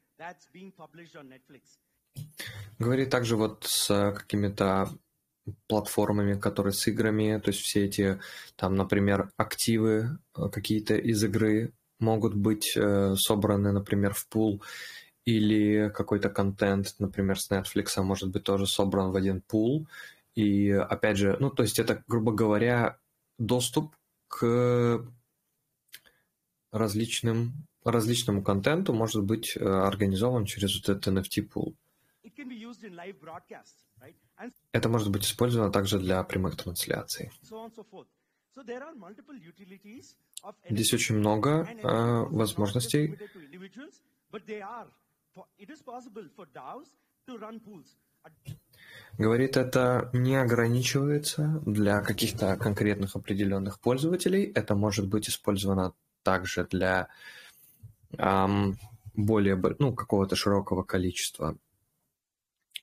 [2.79, 4.91] Говорит также вот с э, какими-то
[5.67, 8.21] платформами, которые с играми, то есть все эти,
[8.57, 14.63] там, например, активы э, какие-то из игры могут быть э, собраны, например, в пул,
[15.25, 19.87] или какой-то контент, например, с Netflix может быть тоже собран в один пул.
[20.35, 22.99] И опять же, ну, то есть это, грубо говоря,
[23.39, 23.95] доступ
[24.29, 25.05] к
[26.73, 31.75] различным, различному контенту может быть э, организован через вот этот NFT-пул.
[34.73, 37.31] Это может быть использовано также для прямых трансляций.
[40.71, 43.19] Здесь очень много э, возможностей.
[49.17, 54.45] Говорит, это не ограничивается для каких-то конкретных определенных пользователей.
[54.45, 57.09] Это может быть использовано также для
[59.15, 61.57] более, бо- ну, какого-то широкого количества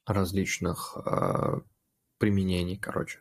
[0.05, 1.61] различных э,
[2.17, 3.19] применений, короче.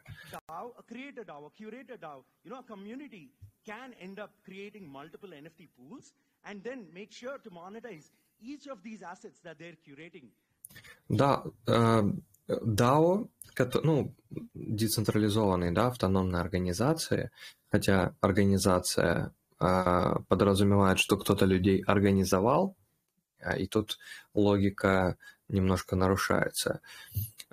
[0.49, 3.31] DAO, a creator DAO, a curator DAO, you know, a community
[3.65, 6.13] can end up creating multiple NFT pools
[6.45, 10.31] and then make sure to monetize each of these assets that they're curating.
[11.09, 12.03] Да, э,
[12.49, 13.29] DAO,
[13.83, 14.15] ну,
[14.55, 17.31] децентрализованные, да, автономные организации,
[17.71, 19.31] хотя организация э,
[20.29, 22.77] подразумевает, что кто-то людей организовал,
[23.41, 23.99] а, и тут
[24.35, 25.17] логика
[25.49, 26.81] немножко нарушается.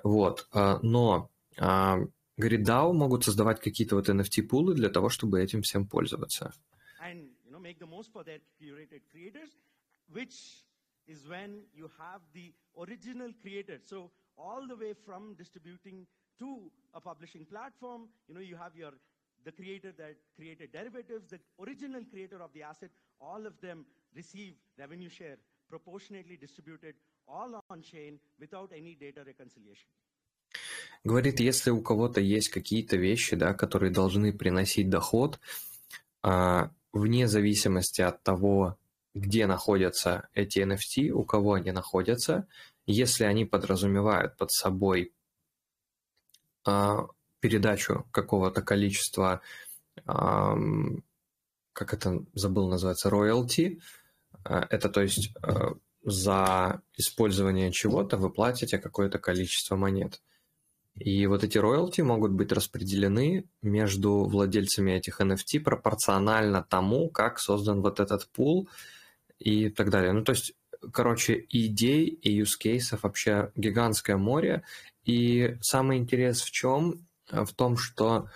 [0.02, 5.62] Вот, э, но э, говорит, DAO могут создавать какие-то вот NFT-пулы для того, чтобы этим
[5.62, 6.52] всем пользоваться.
[11.08, 13.80] Is when you have the original creator.
[13.84, 16.06] So all the way from distributing
[16.38, 18.92] to a publishing platform, you know, you have your
[19.44, 24.54] the creator that created derivatives, the original creator of the asset, all of them receive
[24.78, 25.36] revenue share
[25.68, 26.94] proportionately distributed
[27.26, 29.88] all on chain without any data reconciliation.
[31.04, 35.40] Говорит, если у кого-то есть какие-то вещи, да, которые должны приносить доход,
[36.22, 38.78] а, вне зависимости от того,
[39.14, 42.46] где находятся эти NFT, у кого они находятся,
[42.86, 45.12] если они подразумевают под собой
[46.64, 47.06] а,
[47.42, 49.42] передачу какого-то количества,
[50.06, 53.80] как это забыл называется, royalty,
[54.44, 55.74] а, это то есть а,
[56.04, 60.22] за использование чего-то вы платите какое-то количество монет.
[60.94, 67.80] И вот эти роялти могут быть распределены между владельцами этих NFT пропорционально тому, как создан
[67.80, 68.68] вот этот пул
[69.38, 70.12] и так далее.
[70.12, 70.54] Ну, то есть
[70.92, 74.62] короче, идей и use cases вообще гигантское море.
[75.04, 77.06] И самый интерес в чем?
[77.32, 78.28] В том, что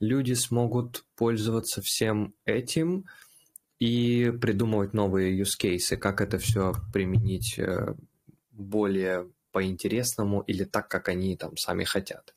[0.00, 3.06] люди смогут пользоваться всем этим
[3.80, 7.94] и придумывать новые use cases, как это все применить э,
[8.52, 12.34] более по-интересному или так, как они там сами хотят.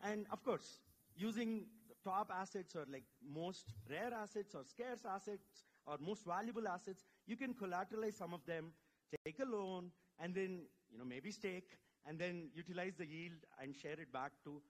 [0.00, 0.80] And of course,
[1.16, 1.66] using
[2.04, 7.36] top assets or like most rare assets or scarce assets or most valuable assets, you
[7.36, 8.72] can collateralize some of them,
[9.24, 13.74] take a loan, and then, you know, maybe stake, and then utilize the yield and
[13.74, 14.60] share it back to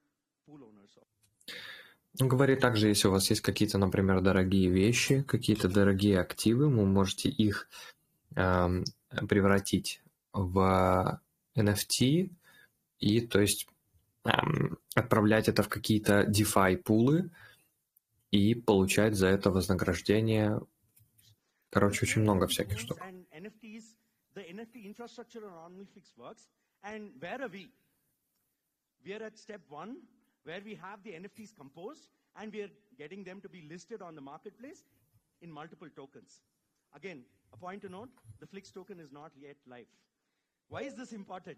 [2.27, 7.29] говорит также, если у вас есть какие-то, например, дорогие вещи, какие-то дорогие активы, вы можете
[7.29, 7.67] их
[8.35, 8.83] э,
[9.27, 11.21] превратить в
[11.57, 12.31] NFT
[12.99, 13.67] и, то есть,
[14.23, 14.29] э,
[14.95, 17.31] отправлять это в какие-то DeFi пулы
[18.31, 20.61] и получать за это вознаграждение.
[21.69, 22.97] Короче, очень много всяких штук.
[30.45, 32.07] Where we have the NFTs composed,
[32.39, 34.83] and we are getting them to be listed on the marketplace
[35.41, 36.41] in multiple tokens.
[36.95, 39.87] Again, a point to note, the Flix token is not yet live.
[40.69, 41.57] Why is this important?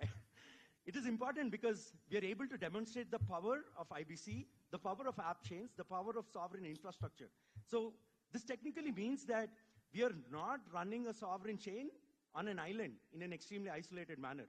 [0.86, 5.06] it is important because we are able to demonstrate the power of IBC, the power
[5.06, 7.28] of app chains, the power of sovereign infrastructure.
[7.66, 7.92] So
[8.32, 9.48] this technically means that
[9.94, 11.88] we are not running a sovereign chain
[12.34, 14.44] on an island in an extremely isolated manner.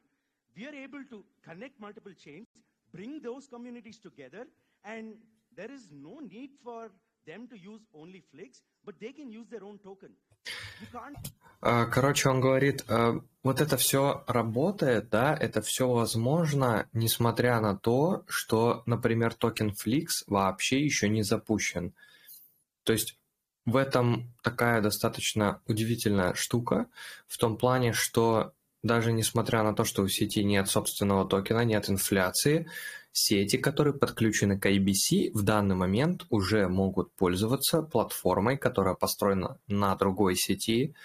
[0.56, 2.47] We are able to connect multiple chains,
[2.91, 4.47] bring those communities together,
[4.84, 5.15] and
[5.56, 6.91] there is no need for
[7.26, 10.15] them to use only Flix, but they can use their own token.
[11.60, 12.86] Короче, он говорит,
[13.43, 20.23] вот это все работает, да, это все возможно, несмотря на то, что, например, токен Flix
[20.28, 21.93] вообще еще не запущен.
[22.84, 23.19] То есть
[23.65, 26.88] в этом такая достаточно удивительная штука,
[27.28, 28.54] в том плане, что
[28.88, 32.67] даже несмотря на то, что у сети нет собственного токена, нет инфляции,
[33.12, 39.95] сети, которые подключены к IBC, в данный момент уже могут пользоваться платформой, которая построена на
[39.95, 40.95] другой сети,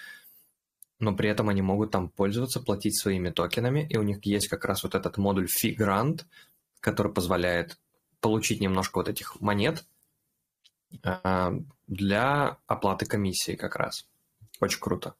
[0.99, 4.65] но при этом они могут там пользоваться, платить своими токенами, и у них есть как
[4.65, 6.19] раз вот этот модуль Fee
[6.79, 7.77] который позволяет
[8.19, 9.85] получить немножко вот этих монет,
[11.03, 11.53] а,
[11.87, 14.07] для оплаты комиссии как раз.
[14.59, 15.15] Очень круто.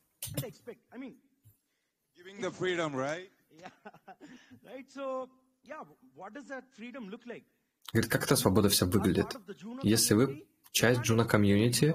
[7.92, 9.28] Говорит, как эта свобода вся выглядит?
[9.84, 11.94] Если вы часть Juno комьюнити,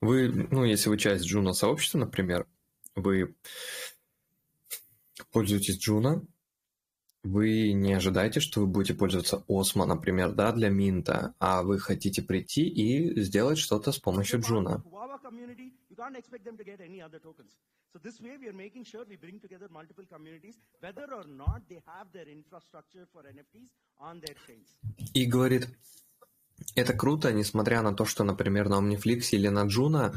[0.00, 2.46] вы, ну, если вы часть Juno сообщества, например,
[2.94, 3.34] вы
[5.30, 6.22] пользуетесь Juno,
[7.24, 12.22] вы не ожидаете, что вы будете пользоваться Osmo, например, да, для Минта, а вы хотите
[12.22, 14.82] прийти и сделать что-то с помощью Juno.
[17.94, 21.62] So this way we are making sure we bring together multiple communities, whether or not
[21.68, 23.70] they have their infrastructure for NFTs
[24.00, 24.66] on their chains.
[25.14, 25.68] И говорит,
[26.74, 30.12] это круто, несмотря на то, что, например, на Omniflix или на Juno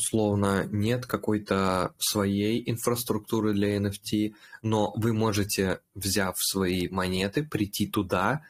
[0.00, 8.42] условно нет какой-то своей инфраструктуры для NFT, но вы можете, взяв свои монеты, прийти туда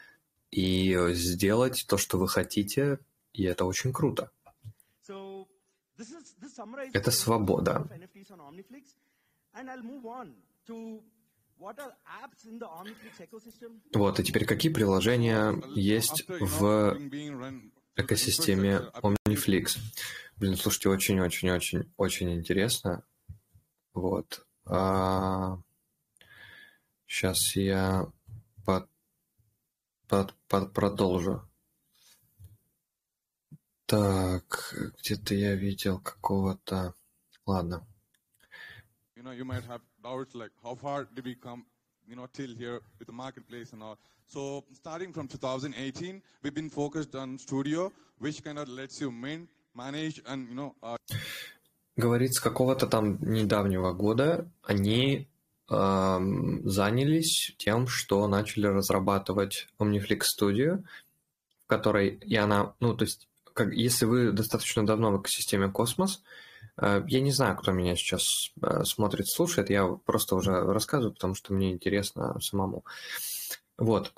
[0.49, 2.99] и сделать то, что вы хотите,
[3.33, 4.31] и это очень круто.
[6.93, 7.87] Это свобода.
[13.93, 16.97] Вот, и теперь какие приложения есть в
[17.95, 19.77] экосистеме OmniFlix?
[20.37, 23.03] Блин, слушайте, очень-очень-очень-очень интересно.
[23.93, 24.45] Вот.
[24.65, 25.57] А...
[27.11, 28.09] Сейчас я
[28.63, 28.89] под,
[30.07, 31.45] под, под продолжу.
[33.85, 36.93] Так, где-то я видел какого-то...
[37.45, 37.85] Ладно.
[39.17, 41.65] You know, you might have doubts like how far did we come,
[42.11, 43.97] you know, till here with the marketplace and all.
[44.27, 49.49] So starting from 2018, we've been focused on Studio, which kind of lets you mint,
[49.73, 50.75] manage and, you know...
[50.83, 50.97] Uh...
[51.97, 55.27] Говорит, с какого-то там недавнего года они
[55.69, 56.19] э,
[56.63, 60.83] занялись тем, что начали разрабатывать Omniflix Studio,
[61.63, 66.23] в которой и она, ну, то есть как, если вы достаточно давно в экосистеме Космос,
[66.81, 71.53] я не знаю, кто меня сейчас э, смотрит, слушает, я просто уже рассказываю, потому что
[71.53, 72.83] мне интересно самому.
[73.77, 74.13] Вот.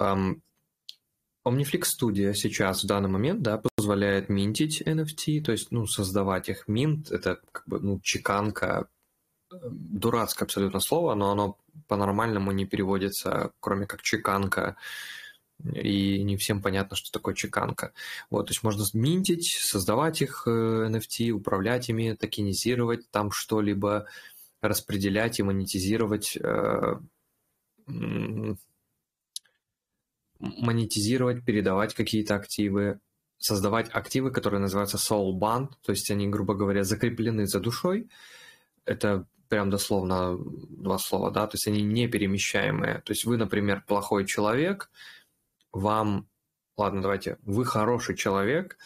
[1.46, 6.68] Omniflix Studio сейчас в данный момент да, позволяет минтить NFT, то есть ну, создавать их.
[6.68, 8.88] Минт— это как бы ну, чеканка,
[9.52, 11.58] э, дурацкое абсолютно слово, но оно
[11.88, 14.78] по-нормальному не переводится, кроме как чеканка
[15.64, 17.94] и не всем понятно, что такое чеканка.
[18.30, 24.08] Вот, то есть можно минтить, создавать их NFT, э, управлять ими, токенизировать там что-либо,
[24.62, 26.96] распределять и монетизировать э,
[30.40, 33.00] монетизировать, передавать какие-то активы,
[33.38, 38.10] создавать активы, которые называются soul band, то есть они, грубо говоря, закреплены за душой.
[38.86, 43.02] Это прям дословно два слова, да, то есть они не перемещаемые.
[43.06, 44.90] То есть вы, например, плохой человек,
[45.74, 46.30] вам,
[46.78, 48.78] ладно, давайте, вы хороший человек,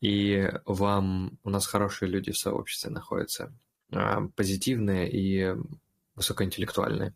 [0.00, 3.52] и вам, у нас хорошие люди в сообществе находятся,
[3.92, 5.54] а, позитивные и
[6.14, 7.14] высокоинтеллектуальные.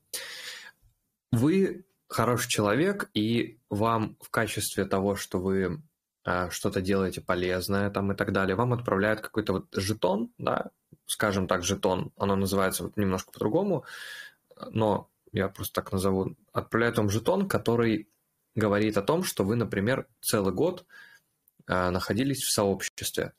[1.32, 5.82] Вы хороший человек, и вам в качестве того, что вы
[6.24, 10.70] а, что-то делаете полезное там и так далее, вам отправляют какой-то вот жетон, да,
[11.06, 13.84] скажем так, жетон, оно называется вот немножко по-другому,
[14.70, 18.08] но я просто так назову, отправляют вам жетон, который
[18.54, 20.86] говорит о том, что вы, например, целый год
[21.66, 23.32] э, находились в сообществе.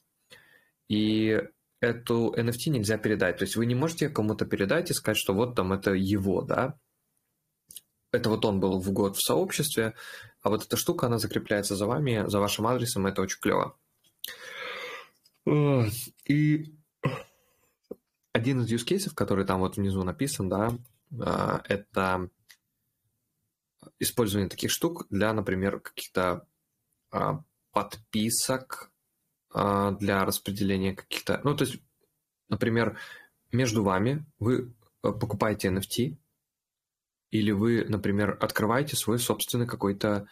[0.87, 1.41] И
[1.79, 3.37] эту NFT нельзя передать.
[3.37, 6.77] То есть вы не можете кому-то передать и сказать, что вот там это его, да.
[8.11, 9.93] Это вот он был в год в сообществе,
[10.41, 13.75] а вот эта штука, она закрепляется за вами, за вашим адресом, это очень клево.
[16.25, 16.73] И
[18.31, 20.77] один из use cases, который там вот внизу написан, да,
[21.11, 22.29] э, это
[23.99, 26.47] использование таких штук для, например, каких-то
[27.11, 28.91] а, подписок
[29.53, 31.41] а, для распределения каких-то...
[31.43, 31.77] Ну, то есть,
[32.49, 32.97] например,
[33.51, 36.17] между вами вы а, покупаете NFT,
[37.31, 40.27] или вы, например, открываете свой собственный какой-то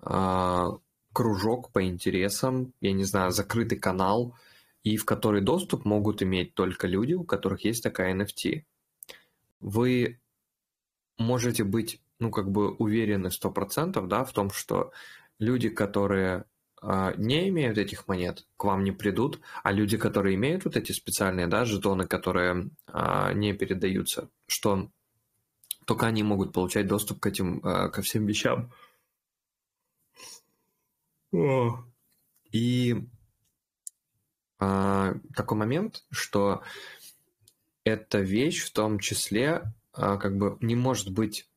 [0.00, 0.78] а,
[1.12, 4.36] кружок по интересам, я не знаю, закрытый канал,
[4.82, 8.64] и в который доступ могут иметь только люди, у которых есть такая NFT.
[9.60, 10.20] Вы
[11.16, 14.92] можете быть ну, как бы уверены сто процентов, да, в том, что
[15.38, 16.44] люди, которые
[16.82, 20.92] э, не имеют этих монет, к вам не придут, а люди, которые имеют вот эти
[20.92, 24.90] специальные, да, жетоны, которые э, не передаются, что
[25.84, 28.72] только они могут получать доступ к этим, э, ко всем вещам.
[32.52, 32.94] И
[34.60, 36.62] э, такой момент, что
[37.82, 39.64] эта вещь в том числе
[39.96, 41.53] э, как бы не может быть а,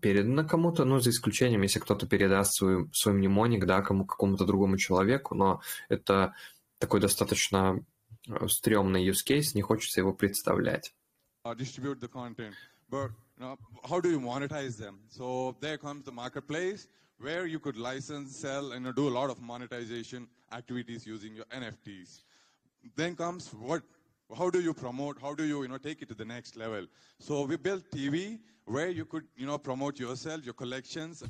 [0.00, 4.76] передано кому-то, ну, за исключением, если кто-то передаст свой, свой мнемоник, да, кому, какому-то другому
[4.76, 6.34] человеку, но это
[6.78, 7.84] такой достаточно
[8.28, 10.94] а, стрёмный use case, не хочется его представлять.
[21.50, 22.22] NFTs.
[22.96, 23.82] Then comes what
[24.36, 26.86] how do you promote, how do you, you know, take it to the next level?
[27.18, 31.24] So we built TV where you could, you know, promote yourself, your collections.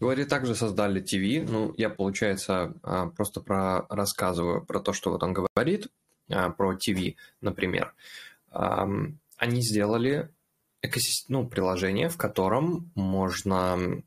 [0.00, 1.42] Говорит, также создали TV.
[1.48, 5.88] Ну, я, получается, а, просто про рассказываю про то, что вот он говорит,
[6.30, 7.94] а, про TV, например.
[8.50, 10.30] Они сделали
[10.82, 11.28] экосист...
[11.28, 14.02] ну, приложение, в котором можно,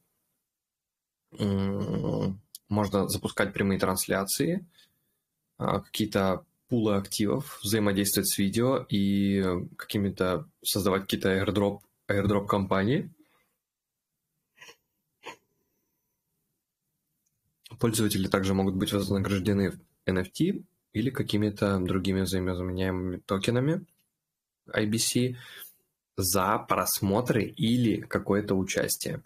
[2.67, 4.65] можно запускать прямые трансляции,
[5.57, 9.43] а, какие-то пулы активов, взаимодействовать с видео и
[9.75, 13.11] какими-то создавать какие-то airdrop, airdrop компании.
[17.79, 20.63] Пользователи также могут быть вознаграждены NFT
[20.93, 23.85] или какими-то другими взаимозаменяемыми токенами
[24.67, 25.35] IBC
[26.17, 29.23] за просмотры или какое-то участие.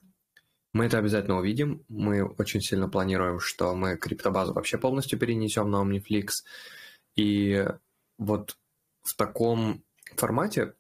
[0.74, 1.84] Мы это обязательно увидим.
[1.88, 6.30] Мы очень сильно планируем, что мы криптобазу вообще полностью перенесем на OmniFlix.
[7.16, 7.66] И
[8.18, 8.58] вот
[9.04, 9.84] в таком
[10.16, 10.76] формате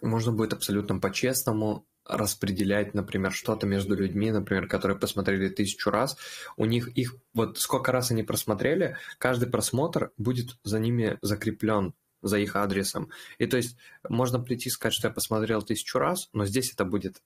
[0.00, 6.16] можно будет абсолютно по-честному распределять, например, что-то между людьми, например, которые посмотрели тысячу раз,
[6.56, 12.38] у них их, вот сколько раз они просмотрели, каждый просмотр будет за ними закреплен за
[12.38, 13.10] их адресом.
[13.38, 13.76] И то есть
[14.08, 17.22] можно прийти и сказать, что я посмотрел тысячу раз, но здесь это будет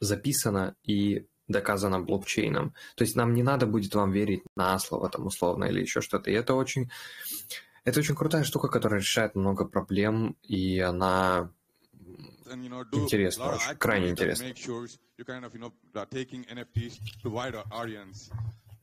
[0.00, 2.74] записано и доказано блокчейном.
[2.94, 6.30] То есть нам не надо будет вам верить на слово там условно или еще что-то.
[6.30, 6.90] И это очень,
[7.84, 11.50] это очень крутая штука, которая решает много проблем, и она
[12.92, 14.46] Интересно, очень, крайне интересно.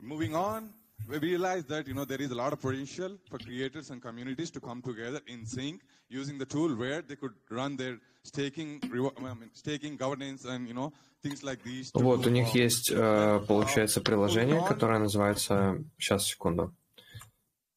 [0.01, 0.73] Moving on,
[1.07, 4.51] we realize that you know there is a lot of potential for creators and communities
[4.51, 9.33] to come together in sync using the tool where they could run their staking, I
[9.33, 11.91] mean, staking governance and you know things like these.
[11.93, 15.83] Вот, у них uh, есть, э, получается, приложение, которое называется...
[15.97, 16.73] Сейчас, секунду.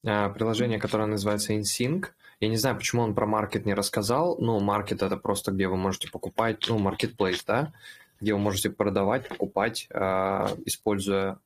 [0.04, 2.06] А, Приложение, которое называется InSync.
[2.40, 4.36] Я не знаю, почему он про маркет не рассказал.
[4.38, 7.72] Ну, маркет это просто, где вы можете покупать, ну, marketplace, да,
[8.20, 11.38] где вы можете продавать, покупать, а, используя а,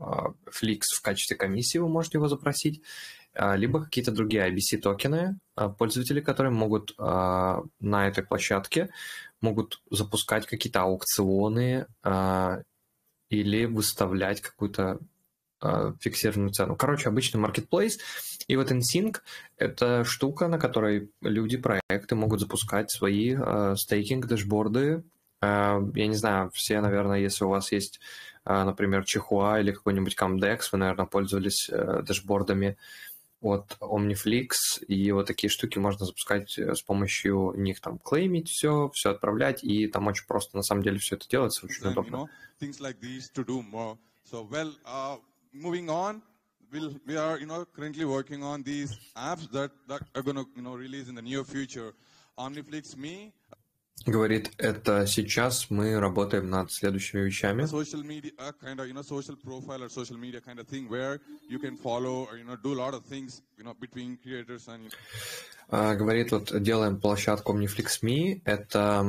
[0.00, 2.82] Flix в качестве комиссии, вы можете его запросить,
[3.34, 8.90] а, либо какие-то другие IBC токены, а, пользователи, которые могут на этой площадке
[9.40, 11.86] могут запускать какие-то аукционы
[13.30, 14.98] или выставлять какую-то
[16.00, 16.74] фиксированную цену.
[16.76, 17.98] Короче, обычный marketplace.
[18.48, 19.18] И вот InSync—
[19.56, 25.04] это штука, на которой люди, проекты могут запускать свои стейкинг-дэшборды.
[25.42, 28.00] А, я не знаю, все, наверное, если у вас есть,
[28.64, 32.76] например, Чихуа или какой-нибудь Comdex, вы, наверное, пользовались э, дэшбордами
[33.40, 38.90] от OmniFlix, и вот такие штуки можно запускать э, с помощью них, там, клеймить все,
[38.92, 41.92] все отправлять, и там очень просто, на самом деле, все это делается, очень and, you
[41.92, 42.16] удобно.
[42.16, 42.28] know
[42.80, 42.96] like.
[44.24, 45.16] So well, uh,
[45.52, 46.22] moving on,
[46.72, 50.46] we'll, we are you know currently working on these apps that, that are going to
[50.54, 51.94] you know release in the near future.
[52.38, 53.32] OmniFlix Me,
[54.06, 57.62] Говорит, это сейчас мы работаем над следующими вещами.
[57.62, 60.66] a social media uh, kind of you know social profile or social media kind of
[60.66, 61.20] thing where
[61.50, 64.68] you can follow or you know do a lot of things you know between creators
[64.68, 64.96] and you know,
[65.68, 69.04] А, Говорит, вот делаем площадку OmniFlix.me, это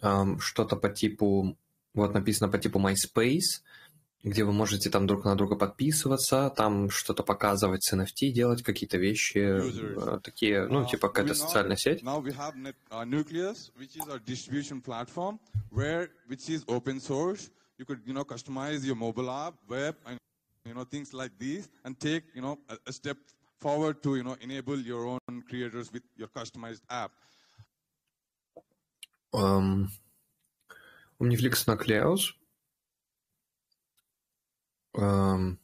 [0.00, 1.56] ам, что-то по типу,
[1.94, 3.62] вот написано по типу MySpace,
[4.24, 8.98] где вы можете там друг на друга подписываться, там что-то показывать с NFT, делать какие-то
[8.98, 10.16] вещи, Users.
[10.16, 12.02] э, такие, ну, Uh, типа какая-то социальная сеть.
[12.02, 12.54] Now we have
[12.90, 15.38] uh, Nucleus, which is our distribution platform,
[15.70, 17.50] where which is open source.
[17.78, 20.18] You could you know customize your mobile app, web, and
[20.64, 23.16] you know things like these, and take you know a, a step
[23.60, 27.12] forward to you know enable your own creators with your customized app.
[29.32, 29.90] Эм,
[31.20, 32.34] Omniflix Nucleus.
[34.94, 35.58] Эм,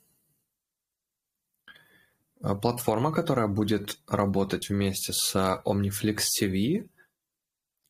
[2.43, 6.89] а, Платформа, которая будет работать вместе с Omniflix TV,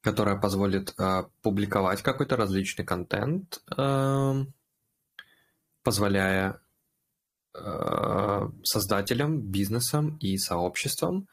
[0.01, 4.53] которая позволит э, публиковать какой-то различный контент, эм,
[5.83, 6.61] позволяя
[7.55, 11.27] э, создателям, бизнесам и сообществам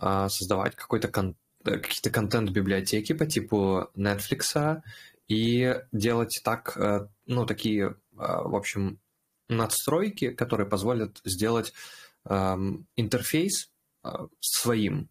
[0.00, 4.82] э, создавать какой-то кон- э, какие-то контент-библиотеки по типу Netflix
[5.28, 8.98] и делать так, э, ну, такие, э, в общем,
[9.56, 11.72] надстройки, которые позволят сделать
[12.24, 13.70] эм, интерфейс
[14.04, 15.08] э, своим.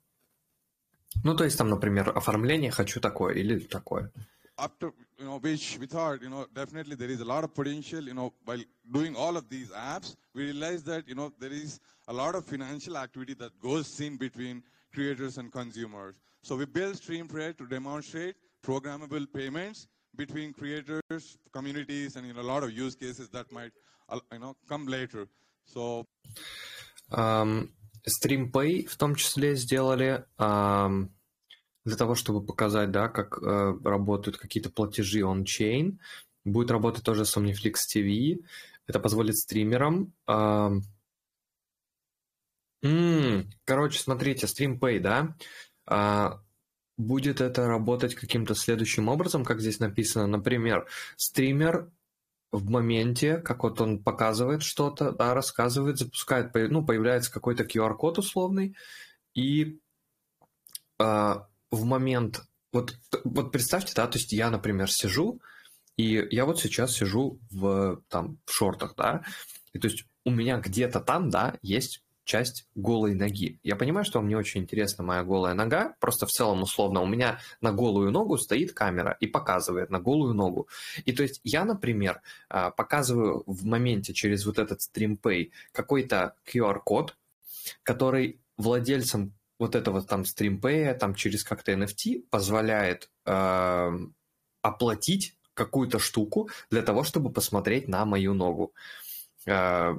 [1.24, 4.12] Ну, то есть там, например, оформление хочу такое или такое.
[4.58, 8.04] After you know which we thought you know definitely there is a lot of potential
[8.04, 11.80] you know by doing all of these apps we realized that you know there is
[12.08, 14.62] a lot of financial activity that goes in between
[14.94, 22.26] creators and consumers so we built streampred to demonstrate programmable payments between creators communities and
[22.28, 23.91] you know a lot of use cases that might uh,
[24.32, 25.28] you know come later
[25.66, 26.06] so
[27.12, 27.70] Ам,
[28.08, 31.12] StreamPay в том числе сделали ам,
[31.84, 35.98] для того, чтобы показать, да, как э, работают какие-то платежи on-chain.
[36.46, 38.44] Будет работать тоже с OmniFlix TV.
[38.88, 40.14] Это позволит стримерам...
[40.26, 40.84] ам,
[42.84, 45.36] м, короче, смотрите, StreamPay, да,
[45.86, 46.42] а,
[46.98, 50.26] будет это работать каким-то следующим образом, как здесь написано.
[50.28, 51.92] Например, стример
[52.52, 58.76] в моменте, как вот он показывает что-то, да, рассказывает, запускает, ну, появляется какой-то QR-код условный,
[59.34, 59.80] и
[61.00, 62.42] а, в момент,
[62.74, 65.42] вот, вот представьте, да, то есть я, например, сижу,
[65.96, 69.24] и я вот сейчас сижу в, там, в шортах, да,
[69.74, 73.60] и то есть у меня где-то там, да, есть часть голой ноги.
[73.64, 77.06] Я понимаю, что вам не очень интересна моя голая нога, просто в целом условно у
[77.06, 80.68] меня на голую ногу стоит камера и показывает на голую ногу.
[81.06, 87.18] И то есть я, например, а, показываю в моменте через вот этот StreamPay какой-то QR-код,
[87.84, 93.92] который владельцам вот этого там StreamPay, там через как-то NFT позволяет э,
[94.64, 98.74] оплатить какую-то штуку для того, чтобы посмотреть на мою ногу.
[99.46, 99.94] Э,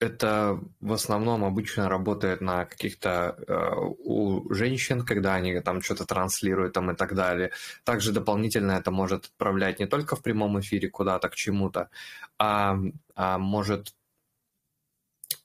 [0.00, 3.70] это в основном обычно работает на каких-то э,
[4.04, 7.52] у женщин, когда они там что-то транслируют там и так далее.
[7.84, 11.90] Также дополнительно это может отправлять не только в прямом эфире куда-то к чему-то,
[12.38, 12.78] а,
[13.14, 13.94] а может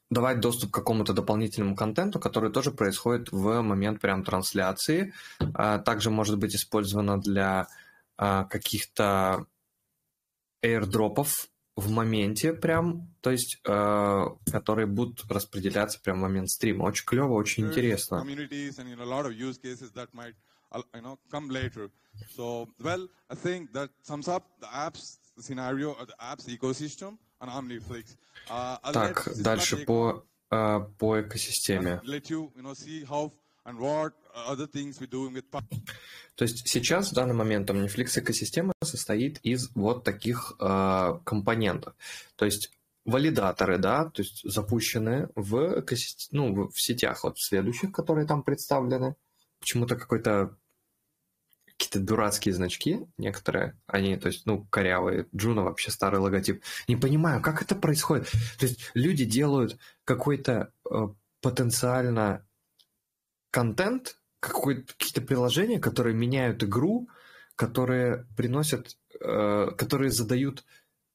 [0.10, 5.14] давать доступ к какому-то дополнительному контенту, который тоже происходит в момент прям трансляции.
[5.54, 7.68] А, также может быть использовано для
[8.18, 9.48] а, каких-то
[10.64, 16.84] airdropов в моменте прям, то есть, э, которые будут распределяться прям в момент стрима.
[16.84, 18.24] Очень клево, очень интересно.
[20.94, 21.90] you know, come later.
[22.36, 27.50] So, well, I think that sums up the apps scenario, or the apps ecosystem on
[27.50, 28.18] OmniFlix.
[28.50, 32.02] Uh, так, дальше по, uh, по экосистеме.
[32.04, 33.32] Let you, you know, see how
[33.66, 34.14] and what
[36.36, 41.96] то есть сейчас, в данный момент, Omniflix экосистема состоит из вот таких э, компонентов.
[42.36, 42.72] То есть
[43.06, 49.16] валидаторы, да, то есть запущены в, экосистем, ну, в сетях вот следующих, которые там представлены.
[49.60, 50.58] Почему-то какой-то
[51.66, 55.28] какие-то дурацкие значки некоторые, они, то есть, ну, корявые.
[55.36, 56.64] Джуна вообще старый логотип.
[56.88, 58.32] Не понимаю, как это происходит.
[58.60, 61.08] То есть люди делают какой-то э,
[61.42, 62.46] потенциально
[63.52, 64.18] контент,
[64.50, 67.10] какие-то приложения, которые меняют игру,
[67.56, 70.66] которые приносят, э, которые задают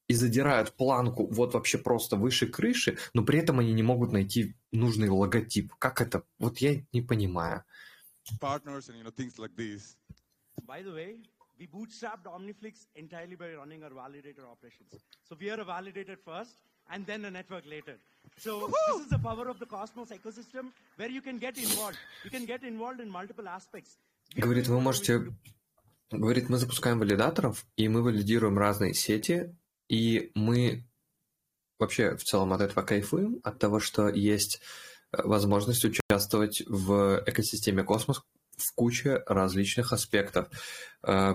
[0.09, 4.57] и задирают планку вот вообще просто выше крыши, но при этом они не могут найти
[4.73, 5.73] нужный логотип.
[5.79, 6.25] Как это?
[6.39, 7.65] Вот я не понимаю.
[8.41, 9.97] Partners and you know things like this.
[10.67, 11.23] By the way,
[11.59, 14.93] we bootstrapped Omniflix entirely by running our validator operations.
[15.29, 16.57] So we are a validator first,
[16.93, 17.97] and then a network later.
[18.37, 21.99] So this is the power of the Cosmos ecosystem where you can get involved.
[22.25, 23.99] You can get involved in multiple aspects.
[24.37, 25.33] Говорит, вы можете...
[26.11, 29.55] Говорит, мы запускаем валидаторов, и мы валидируем разные сети,
[29.89, 30.85] и мы
[31.79, 34.61] вообще в целом от этого кайфуем, от того, что есть
[35.13, 38.23] э, возможность участвовать в экосистеме Космос
[38.57, 40.49] в куче различных аспектов.
[41.07, 41.35] Э,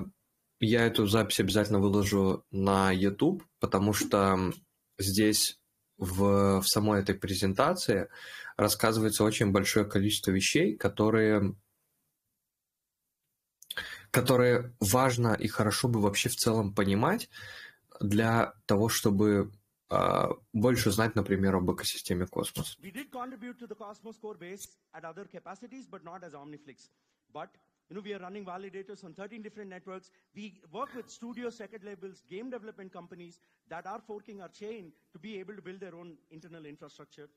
[0.60, 4.52] я эту запись обязательно выложу на YouTube, потому что
[4.98, 5.60] здесь
[5.98, 8.10] в, в самой этой презентации
[8.58, 11.56] рассказывается очень большое количество вещей, которые,
[14.12, 17.30] которые важно и хорошо бы вообще в целом понимать
[18.00, 19.52] для того, чтобы
[19.90, 22.78] uh, больше знать, например, об экосистеме Космос.
[27.90, 30.10] You know, we are running validators on 13 different networks.
[30.36, 35.20] We work with studios, record labels, game development companies that are forking our chain to
[35.20, 37.28] be able to build their own internal infrastructure.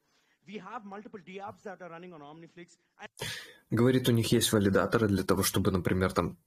[0.47, 2.79] We have multiple DApps that are running on Omniflix.
[3.71, 6.39] Говорит, у них есть валидаторы для того, чтобы, например, там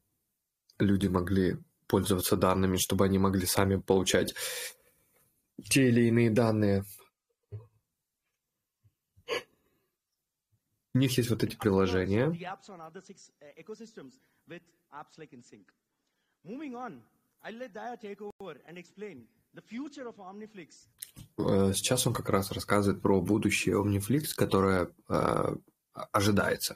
[0.80, 4.34] люди могли пользоваться данными, чтобы они могли сами получать
[5.70, 6.84] те или иные данные
[10.94, 12.28] У них есть вот эти приложения.
[21.38, 25.56] Э, сейчас он как раз рассказывает про будущее Omniflix, которое э,
[25.94, 26.76] ожидается.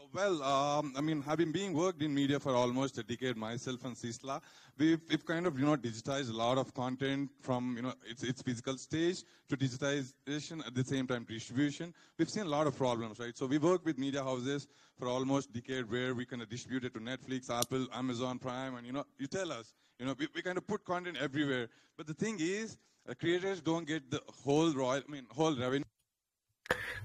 [0.00, 3.84] So, well, um, I mean, having been worked in media for almost a decade myself
[3.84, 4.40] and Sisla,
[4.78, 8.22] we've, we've kind of, you know, digitized a lot of content from, you know, its,
[8.22, 11.92] its physical stage to digitization at the same time distribution.
[12.16, 13.36] We've seen a lot of problems, right?
[13.36, 16.84] So we work with media houses for almost a decade where we kind of distribute
[16.84, 20.28] it to Netflix, Apple, Amazon Prime, and, you know, you tell us, you know, we,
[20.34, 21.68] we kind of put content everywhere.
[21.98, 25.84] But the thing is, uh, creators don't get the whole royal, I mean, whole revenue.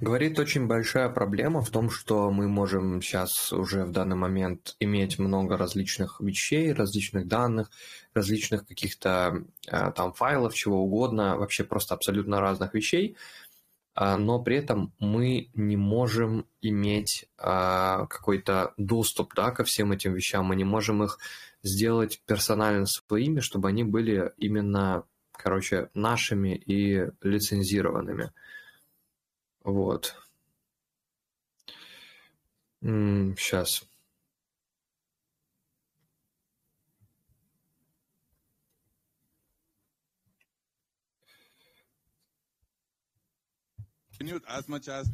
[0.01, 5.19] Говорит, очень большая проблема в том, что мы можем сейчас уже в данный момент иметь
[5.19, 7.71] много различных вещей, различных данных,
[8.13, 13.15] различных каких-то а, там файлов, чего угодно, вообще просто абсолютно разных вещей,
[13.93, 20.13] а, но при этом мы не можем иметь а, какой-то доступ да, ко всем этим
[20.13, 21.19] вещам, мы не можем их
[21.63, 28.31] сделать персонально своими, чтобы они были именно, короче, нашими и лицензированными.
[29.65, 30.15] Вот.
[32.81, 33.83] Сейчас.
[44.47, 45.09] as much as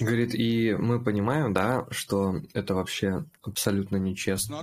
[0.00, 4.56] Говорит, и мы понимаем, да, что это вообще абсолютно нечестно.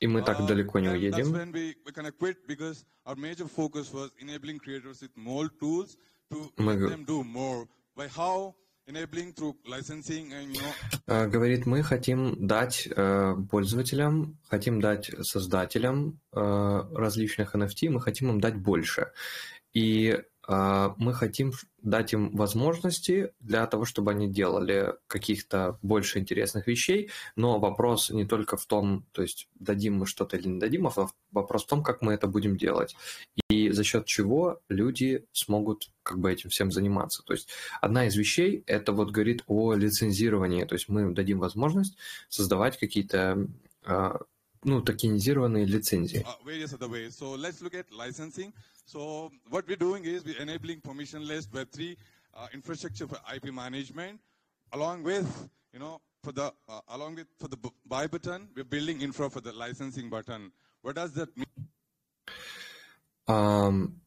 [0.00, 1.26] И мы так Uh, далеко не уедем.
[1.26, 1.32] Мы
[11.06, 18.30] Э, Говорит, мы хотим дать э, пользователям, хотим дать создателям э, различных NFT, мы хотим
[18.30, 19.12] им дать больше.
[19.78, 21.52] И э, мы хотим
[21.82, 28.26] дать им возможности для того, чтобы они делали каких-то больше интересных вещей, но вопрос не
[28.26, 31.84] только в том, то есть дадим мы что-то или не дадим, а вопрос в том,
[31.84, 32.96] как мы это будем делать.
[33.50, 37.22] И за счет чего люди смогут как бы этим всем заниматься.
[37.22, 37.48] То есть
[37.80, 41.96] одна из вещей это вот говорит о лицензировании, то есть мы им дадим возможность
[42.28, 43.46] создавать какие-то
[43.84, 44.18] а,
[44.64, 46.24] ну, токенизированные лицензии.
[48.48, 48.52] uh.
[48.88, 51.94] So what we're doing is we're enabling permissionless Web3
[52.32, 54.18] uh, infrastructure for IP management,
[54.72, 55.28] along with,
[55.74, 59.28] you know, for the uh, along with for the bu- buy button, we're building infra
[59.28, 60.50] for the licensing button.
[60.80, 61.68] What does that mean?
[63.26, 64.00] Ам,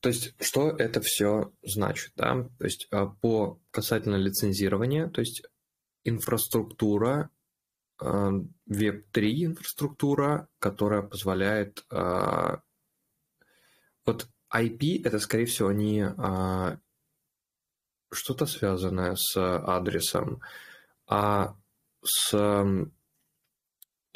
[0.00, 2.50] то есть, что это все значит, да?
[2.58, 5.42] То есть, а, по касательно лицензирования, то есть,
[6.04, 7.30] инфраструктура,
[7.98, 8.30] а,
[8.68, 11.82] Web3 инфраструктура, которая позволяет...
[14.10, 16.80] Вот IP, это, скорее всего, не а,
[18.10, 20.40] что-то связанное с адресом,
[21.06, 21.56] а
[22.02, 22.34] с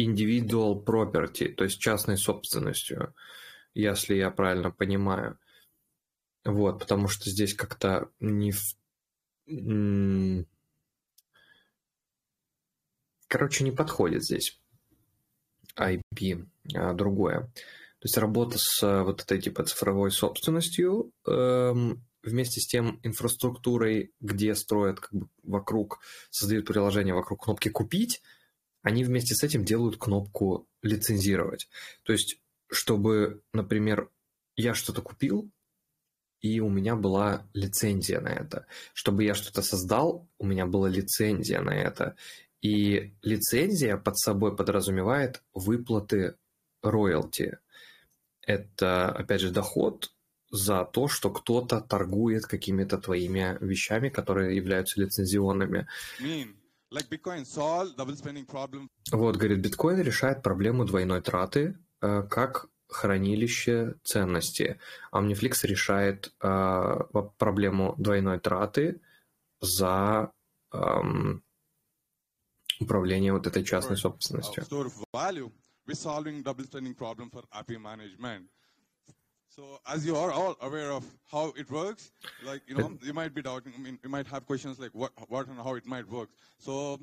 [0.01, 3.15] individual property, то есть частной собственностью,
[3.73, 5.39] если я правильно понимаю.
[6.45, 8.61] Вот, потому что здесь как-то не в...
[13.29, 14.61] Короче, не подходит здесь
[15.77, 17.49] IP, а другое.
[18.05, 24.13] То есть работа с э, вот этой типа цифровой собственностью эм, вместе с тем инфраструктурой,
[24.21, 28.21] где строят как бы вокруг, создают приложение вокруг кнопки «Купить»,
[28.83, 31.71] они вместе с этим делают кнопку «Лицензировать».
[32.03, 34.11] То есть, чтобы, например,
[34.55, 35.51] я что-то купил,
[36.43, 38.67] и у меня была лицензия на это.
[38.93, 42.17] Чтобы я что-то создал, у меня была лицензия на это.
[42.61, 46.37] И лицензия под собой подразумевает выплаты
[46.83, 47.61] роялти.
[48.47, 50.13] Это, опять же, доход
[50.51, 55.87] за то, что кто-то торгует какими-то твоими вещами, которые являются лицензионными.
[56.93, 62.69] Like Bitcoin solve double spending problem Вот, говорит, биткоин решает проблему двойной траты э, как
[62.89, 64.79] хранилище ценности.
[65.11, 66.99] А Omniflix решает э,
[67.37, 69.01] проблему двойной траты
[69.61, 70.31] за
[70.73, 71.43] эм,
[72.79, 74.65] управление вот этой частной собственностью.
[75.93, 76.39] Store of value.
[76.39, 78.47] We're solving double spending problem for API management.
[79.49, 82.11] So as you are all aware of how it works,
[82.45, 83.73] like you know, you might be doubting.
[83.77, 86.29] I mean, you might have questions like what, what, and how it might work.
[86.59, 86.99] So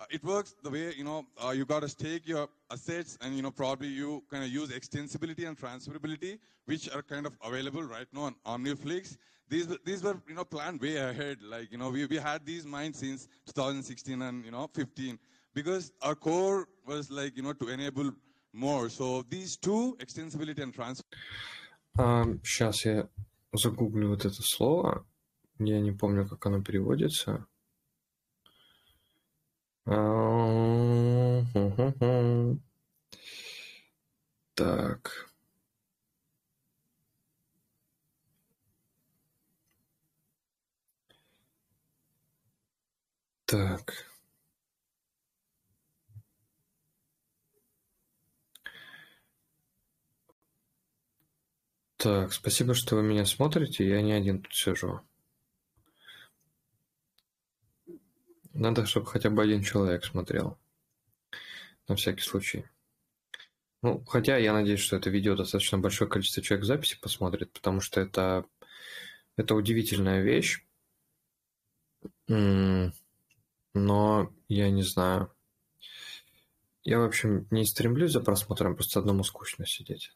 [0.00, 3.36] uh, it works the way you know uh, you got to stake your assets, and
[3.36, 7.82] you know probably you kind of use extensibility and transferability, which are kind of available
[7.82, 9.18] right now on OmniFlix.
[9.48, 11.42] These were- these were you know planned way ahead.
[11.42, 15.18] Like you know we, we had these minds since 2016 and you know 15
[15.54, 18.12] because our core was like you know to enable
[18.52, 18.88] more.
[18.88, 21.04] So these two extensibility and transfer.
[22.44, 23.08] сейчас я
[23.52, 25.06] загуглю вот это слово.
[25.58, 27.46] Я не помню, как оно переводится.
[29.86, 31.42] А.
[34.54, 35.30] Так.
[43.46, 44.09] Так.
[52.02, 53.86] Так, спасибо, что вы меня смотрите.
[53.86, 55.02] Я не один тут сижу.
[58.54, 60.58] Надо, чтобы хотя бы один человек смотрел.
[61.88, 62.64] На всякий случай.
[63.82, 68.00] Ну, хотя я надеюсь, что это видео достаточно большое количество человек записи посмотрит, потому что
[68.00, 68.46] это,
[69.36, 70.64] это удивительная вещь.
[72.28, 72.92] Но
[74.48, 75.30] я не знаю.
[76.82, 80.14] Я, в общем, не стремлюсь за просмотром, просто одному скучно сидеть.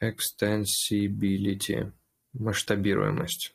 [0.00, 1.92] Extensibility.
[2.32, 3.54] Масштабируемость.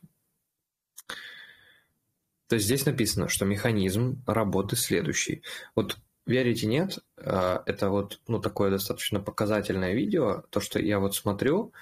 [2.47, 5.43] То здесь написано, что механизм работы следующий.
[5.75, 11.15] Вот верите, нет, а, это вот ну, такое достаточно показательное видео, то, что я вот
[11.15, 11.73] смотрю,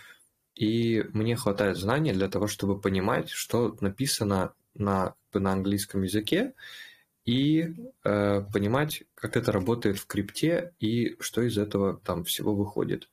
[0.55, 6.53] и мне хватает знаний для того, чтобы понимать, что написано на, на английском языке,
[7.25, 13.09] и э, понимать, как это работает в крипте, и что из этого там всего выходит.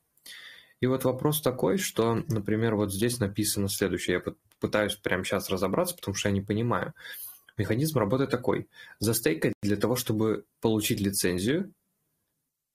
[0.85, 4.21] И вот вопрос такой, что, например, вот здесь написано следующее.
[4.23, 6.93] Я пытаюсь прямо сейчас разобраться, потому что я не понимаю.
[7.57, 8.69] Механизм работы такой.
[8.99, 11.73] Застейкать для того, чтобы получить лицензию,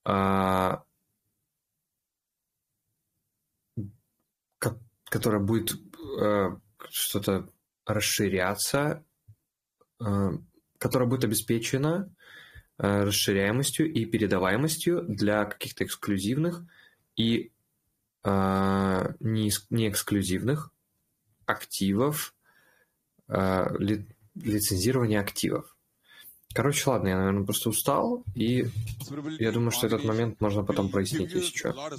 [0.03, 0.83] а,
[5.05, 5.71] которая будет
[6.19, 6.59] а,
[6.89, 7.47] что-то
[7.85, 9.05] расширяться,
[10.01, 10.31] а,
[10.79, 12.13] которая будет обеспечена
[12.77, 16.65] а, расширяемостью и передаваемостью для каких-то эксклюзивных
[17.15, 17.53] и
[18.23, 20.71] не, не эксклюзивных
[21.45, 22.35] активов,
[23.27, 25.70] а, ли, лицензирования активов.
[26.53, 28.67] Короче, ладно, я, наверное, просто устал, и
[29.39, 31.89] я думаю, что этот момент можно потом прояснить, если что.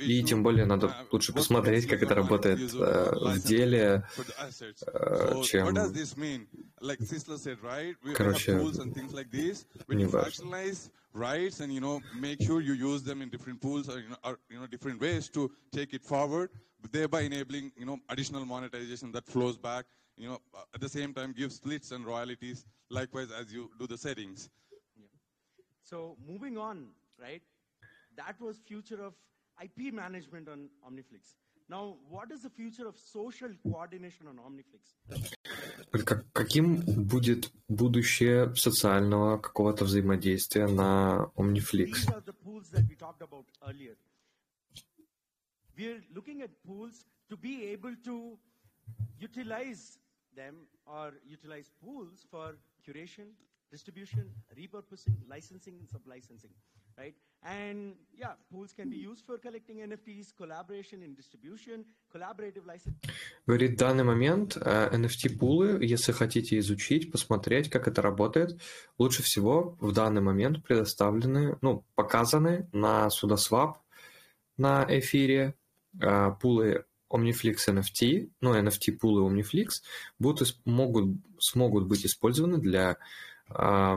[0.00, 4.04] И тем более надо лучше посмотреть, как это работает э, в деле,
[4.86, 5.66] э, чем...
[8.14, 8.60] Короче,
[9.88, 10.44] не важно.
[11.16, 14.16] rights and you know make sure you use them in different pools or you know,
[14.22, 16.50] or, you know different ways to take it forward
[16.92, 19.86] thereby enabling you know additional monetization that flows back
[20.17, 23.87] you know, uh, at the same time give splits and royalties, likewise as you do
[23.87, 24.49] the settings.
[24.97, 25.05] Yeah.
[25.83, 26.87] So moving on,
[27.19, 27.41] right?
[28.17, 29.13] That was future of
[29.63, 31.35] IP management on Omniflix.
[31.69, 34.95] Now, what is the future of social coordination on Omniflix?
[36.33, 41.93] Каким будет будущее социального какого-то взаимодействия на Omniflix?
[41.93, 43.95] These are the pools that we talked about earlier.
[45.77, 48.37] We're looking at pools to be able to
[49.17, 49.97] utilize
[50.36, 50.54] them
[50.86, 52.56] or utilize pools for
[52.86, 53.34] curation,
[53.70, 56.54] distribution, repurposing, licensing, and sub-licensing,
[56.96, 57.14] right?
[57.42, 63.10] And yeah, pools can be used for collecting NFTs, collaboration in distribution, collaborative licensing.
[63.46, 68.60] Говорит, в данный момент NFT-пулы, если хотите изучить, посмотреть, как это работает,
[68.98, 73.74] лучше всего в данный момент предоставлены, ну, показаны на Sudaswap,
[74.56, 75.54] на эфире,
[76.40, 79.68] пулы Omniflix NFT, ну, NFT-пулы Omniflix
[80.18, 82.96] будут, могут, смогут быть использованы для
[83.50, 83.96] э,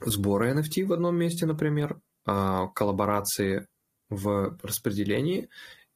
[0.00, 3.66] сбора NFT в одном месте, например, э, коллаборации
[4.10, 5.48] в распределении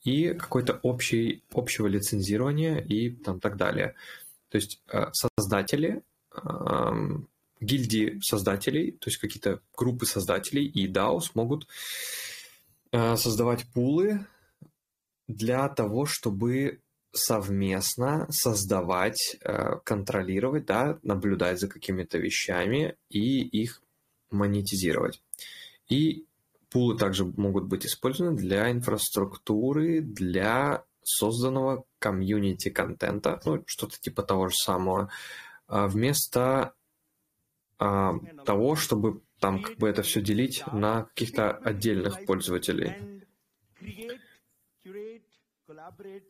[0.02, 3.94] и какой-то общей, общего лицензирования и там так далее.
[4.48, 6.02] То есть э, создатели,
[6.34, 6.92] э,
[7.60, 11.68] гильдии создателей, то есть какие-то группы создателей и DAO смогут
[12.90, 14.26] э, создавать пулы
[15.34, 16.80] для того, чтобы
[17.12, 23.82] совместно создавать, э, контролировать, да, наблюдать за какими-то вещами и их
[24.30, 25.22] монетизировать.
[25.88, 26.26] И
[26.70, 34.48] пулы также могут быть использованы для инфраструктуры, для созданного комьюнити контента, ну, что-то типа того
[34.48, 35.10] же самого,
[35.66, 36.72] а вместо
[37.78, 38.14] а,
[38.46, 43.22] того, чтобы там как бы это все делить на каких-то отдельных пользователей
[45.66, 46.24] collaborate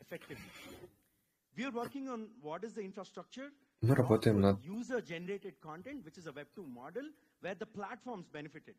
[0.00, 0.50] effectively.
[1.56, 3.50] We are working on what is the infrastructure.
[3.82, 7.04] Мы работаем над user-generated content, which is a Web2 model,
[7.40, 8.74] where the platforms benefited.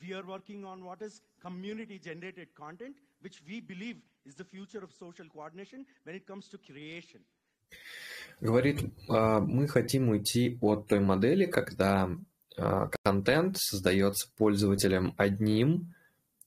[0.00, 4.92] We are working on what is community-generated content, which we believe is the future of
[4.92, 7.20] social coordination when it comes to creation.
[8.40, 12.10] Говорит, мы хотим уйти от той модели, когда
[13.02, 15.94] контент создается пользователем одним,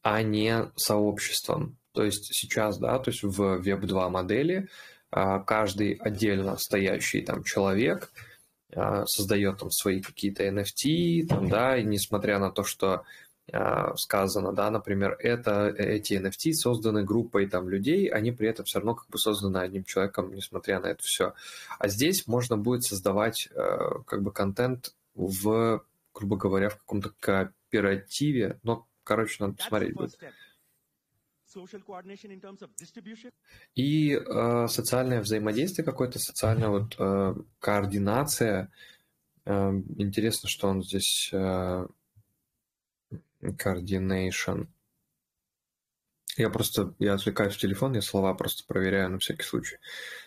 [0.02, 1.78] а не сообществом.
[1.94, 4.68] То есть сейчас, да, то есть в Web2 модели
[5.12, 8.12] а, каждый отдельно стоящий там человек
[8.76, 13.04] а, создает там свои какие-то NFT, там, да, и несмотря на то, что
[13.52, 18.80] а, сказано, да, например, это, эти NFT созданы группой там людей, они при этом все
[18.80, 21.36] равно как бы созданы одним человеком, несмотря на это все.
[21.78, 23.50] А здесь можно будет создавать
[24.08, 30.18] как бы контент в, грубо говоря, в каком-то кооперативе, но, короче, надо посмотреть будет.
[33.76, 38.72] И э, социальное взаимодействие какое-то, социальная вот э, координация.
[39.46, 41.88] Э, интересно, что он здесь э.
[46.38, 49.78] Я просто, я отвлекаюсь в телефон, я слова просто проверяю на всякий случай.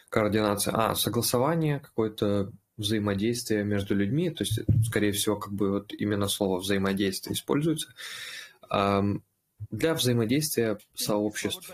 [0.09, 0.73] Координация.
[0.75, 6.61] А, согласование, какое-то взаимодействие между людьми, то есть, скорее всего, как бы вот именно слово
[6.61, 7.89] взаимодействие используется
[9.70, 11.70] для взаимодействия сообществ.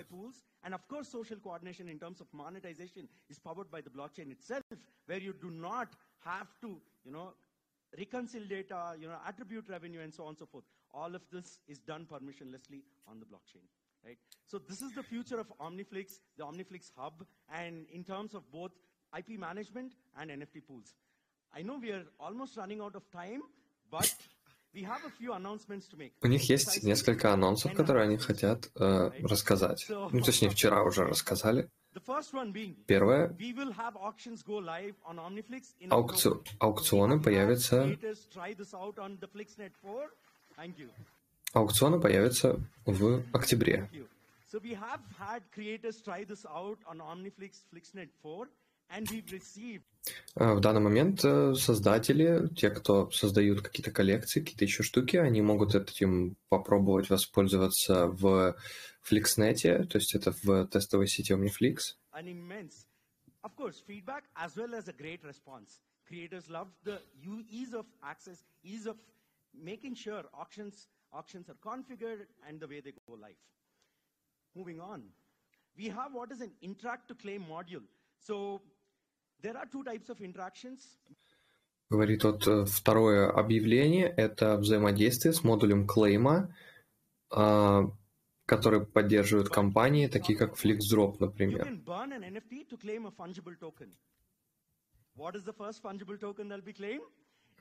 [0.64, 4.64] And of course, social coordination in terms of monetization is powered by the blockchain itself,
[5.06, 5.88] where you do not
[6.26, 7.34] have to, you know,
[7.98, 10.66] reconcile data, you know, attribute revenue, and so on and so forth.
[10.94, 13.64] All of this is done permissionlessly on the blockchain,
[14.06, 14.18] right?
[14.46, 18.72] So this is the future of Omniflix, the Omniflix hub, and in terms of both
[19.18, 20.96] IP management and NFT pools.
[21.54, 23.42] I know we are almost running out of time,
[23.90, 24.14] but
[26.23, 29.87] У них есть несколько анонсов, 10 которые они хотят э, рассказать.
[29.89, 31.69] Ну, точнее, вчера уже рассказали.
[32.87, 33.29] Первое,
[35.91, 40.09] аукци- аукционы появятся, creators try this out on the FlixNet 4.
[40.57, 40.89] Thank you.
[41.53, 43.89] аукционы появятся в октябре.
[43.93, 44.07] Thank you.
[44.51, 48.49] So we have had creators try this out on Omniflix FlixNet 4,
[48.89, 55.41] Э, В данный момент э, создатели, те, кто создают какие-то коллекции, какие-то еще штуки, они
[55.43, 58.57] могут этим попробовать воспользоваться в
[59.09, 61.97] FlixNet, то есть это в тестовой сети OmniFlix.
[62.15, 62.87] an immense,
[63.43, 65.81] of course, feedback as well as a great response.
[66.07, 68.97] Creators love the u- ease of access, ease of
[69.55, 73.37] making sure auctions auctions are configured and the way they go live.
[74.55, 75.03] Moving on,
[75.77, 77.83] we have what is an interact to claim module.
[78.19, 78.61] So
[81.91, 86.55] Говорит вот э, второе объявление, это взаимодействие с модулем клейма,
[87.31, 87.83] а,
[88.47, 91.67] который поддерживают компании, такие как FlixDrop, You например.
[91.67, 93.93] can burn an NFT to claim a fungible token.
[95.17, 97.03] What is the first fungible token that'll be claimed?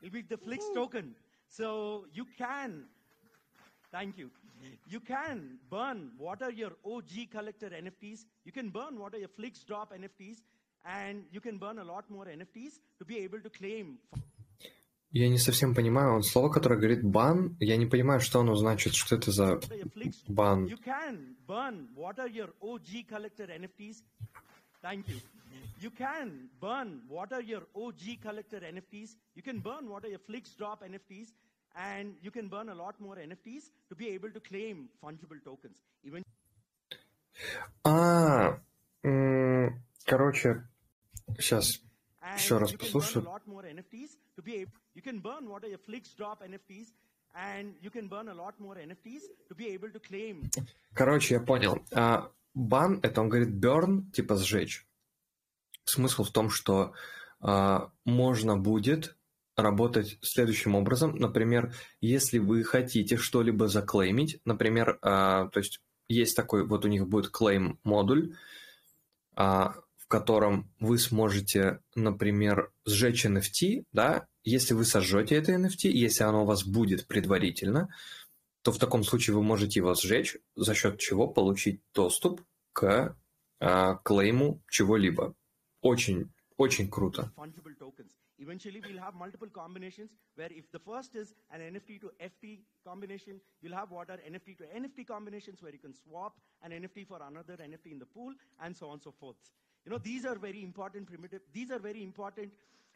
[0.01, 1.15] It'll be the Flix token.
[1.49, 2.85] So you can,
[3.91, 4.29] thank you.
[4.87, 8.25] You can burn what are your OG collector NFTs.
[8.45, 10.37] You can burn what are your Flix drop NFTs.
[10.84, 13.98] And you can burn a lot more NFTs to be able to claim
[15.10, 18.94] Я не совсем понимаю, он слово, которое говорит бан, я не понимаю, что оно значит,
[18.94, 20.66] что это за what are your Flix бан.
[20.66, 24.02] You can burn what are your OG collector NFTs.
[24.82, 25.20] Thank you.
[25.80, 29.16] You can burn what are your OG collector NFTs.
[29.34, 31.28] You can burn what are your Flix drop NFTs.
[31.78, 35.76] And you can burn a lot more NFTs to be able to claim fungible tokens.
[36.04, 36.22] Even
[37.84, 38.58] А,
[39.04, 40.67] м, короче,
[41.37, 41.81] сейчас
[42.35, 43.25] Еще раз послушаю.
[43.25, 46.41] a lot more NFTs to be able, you can burn what are your Flix drop
[46.41, 46.87] NFTs.
[47.33, 50.49] And you can burn a lot more NFTs to be able to claim
[50.93, 51.81] Короче, я понял.
[51.93, 54.85] А, бан это он говорит burn, типа сжечь.
[55.85, 56.93] Смысл в том, что
[57.39, 59.15] а, можно будет
[59.55, 61.15] работать следующим образом.
[61.15, 65.79] Например, если вы хотите что-либо заклеймить, например, а, то есть
[66.09, 68.35] есть такой, вот у них будет клейм модуль,
[69.35, 69.75] а,
[70.11, 76.45] котором вы сможете, например, сжечь NFT, да, если вы сожжете это NFT, если оно у
[76.45, 77.87] вас будет предварительно,
[78.61, 82.41] то в таком случае вы можете его сжечь, за счет чего получить доступ
[82.73, 83.15] к
[83.59, 85.33] а, клейму чего-либо.
[85.81, 87.31] Очень, очень круто.
[88.43, 93.39] Eventually, we'll have multiple combinations where if the first is an NFT to FT combination,
[93.61, 96.33] you'll have what are NFT to NFT combinations where you can swap
[96.63, 98.33] an NFT for another NFT in the pool
[98.63, 99.37] and so on and so forth.
[99.85, 102.51] You know, these are very important primitive, these are very important,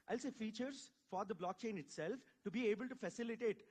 [0.10, 3.64] I'll say features for the blockchain itself to be able to facilitate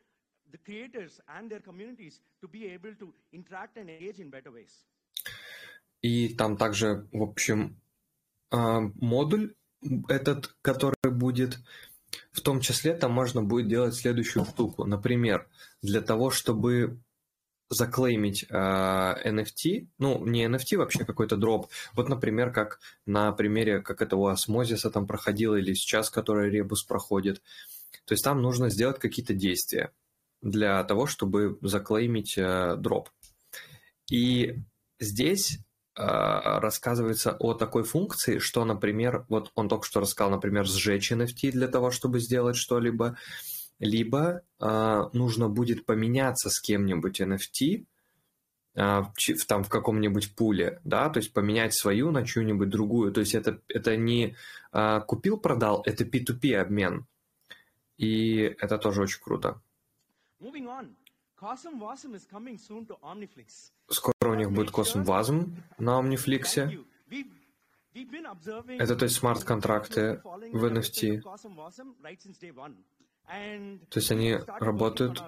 [0.51, 4.85] the creators and their communities to be able to interact and engage in better ways.
[6.03, 7.81] И там также, в общем,
[8.51, 9.55] а, модуль
[10.09, 11.59] этот, который будет,
[12.33, 14.85] в том числе там можно будет делать следующую штуку.
[14.85, 15.49] Например,
[15.83, 17.01] для того, чтобы
[17.71, 21.69] заклеймить а, NFT, ну, не NFT, вообще какой-то дроп.
[21.95, 26.83] Вот, например, как на примере, как это у Осмозиса там проходило, или сейчас, который Ребус
[26.85, 27.43] проходит.
[28.05, 29.93] То есть там нужно сделать какие-то действия
[30.43, 33.09] для того, чтобы заклеймить а, дроп.
[34.11, 34.59] И
[35.01, 35.59] здесь
[35.97, 41.53] а, рассказывается о такой функции, что, например, вот он только что рассказал, например, сжечь NFT
[41.53, 43.17] для того, чтобы сделать что-либо,
[43.79, 47.87] либо а, нужно будет поменяться с кем-нибудь NFT
[48.77, 53.13] а, в, там в каком-нибудь пуле, да, то есть поменять свою на чью-нибудь другую.
[53.13, 54.37] То есть это, это не
[54.73, 57.07] а, купил-продал, это P2P обмен.
[57.97, 59.61] И это тоже очень круто.
[60.41, 60.95] Wasm.
[63.89, 65.05] Скоро у них будет Cosm
[65.79, 66.85] на Thank Omniflix.
[67.95, 71.23] Это, то есть, смарт-контракты в NFT.
[73.27, 75.23] То есть они работают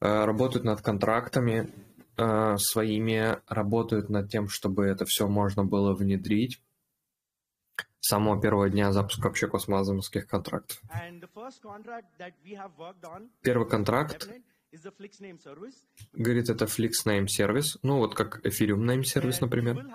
[0.00, 1.72] э, работают над контрактами
[2.16, 6.60] э, своими, работают над тем, чтобы это все можно было внедрить
[8.00, 10.78] с самого первого дня запуска вообще космозамских контрактов.
[13.40, 14.28] Первый контракт,
[15.38, 15.76] service.
[16.12, 19.86] говорит, это Flix Name сервис, ну вот как Ethereum Name And например.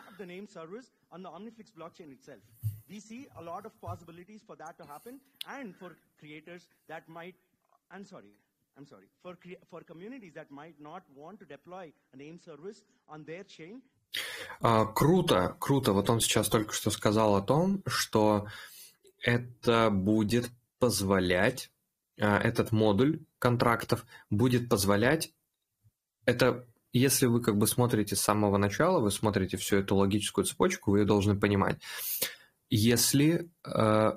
[2.89, 7.35] We see a lot of possibilities for that to happen, and for creators that might,
[7.91, 8.33] I'm sorry,
[8.77, 9.37] I'm sorry, for
[9.69, 13.81] for communities that might not want to deploy a name service on their chain,
[14.61, 15.93] А, круто, круто.
[15.93, 18.47] Вот он сейчас только что сказал о том, что
[19.21, 21.71] это будет позволять
[22.17, 25.31] этот модуль контрактов будет позволять
[26.25, 30.91] это если вы как бы смотрите с самого начала, вы смотрите всю эту логическую цепочку,
[30.91, 31.79] вы ее должны понимать.
[32.69, 34.11] Если э,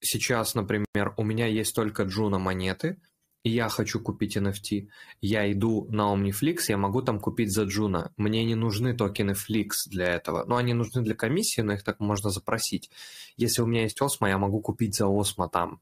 [0.00, 3.00] сейчас, например, у меня есть только Juno монеты,
[3.46, 4.88] и я хочу купить NFT,
[5.20, 8.12] я иду на Omniflix, я могу там купить за Juno.
[8.16, 10.44] Мне не нужны токены Flix для этого.
[10.48, 12.90] Ну, они нужны для комиссии, но их так можно запросить.
[13.36, 15.80] Если у меня есть Осмо, я могу купить за Осмо там.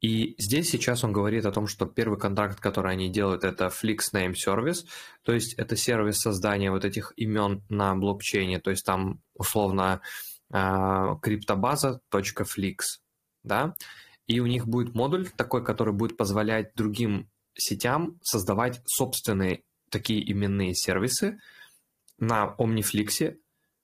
[0.00, 4.12] И здесь сейчас он говорит о том, что первый контракт, который они делают, это Flix
[4.12, 4.86] Name Service,
[5.22, 10.00] то есть это сервис создания вот этих имен на блокчейне, то есть там условно а,
[10.50, 12.78] криптобаза.flix,
[13.42, 13.74] да,
[14.26, 20.74] и у них будет модуль такой, который будет позволять другим сетям создавать собственные такие именные
[20.74, 21.40] сервисы
[22.18, 23.36] на Omniflix,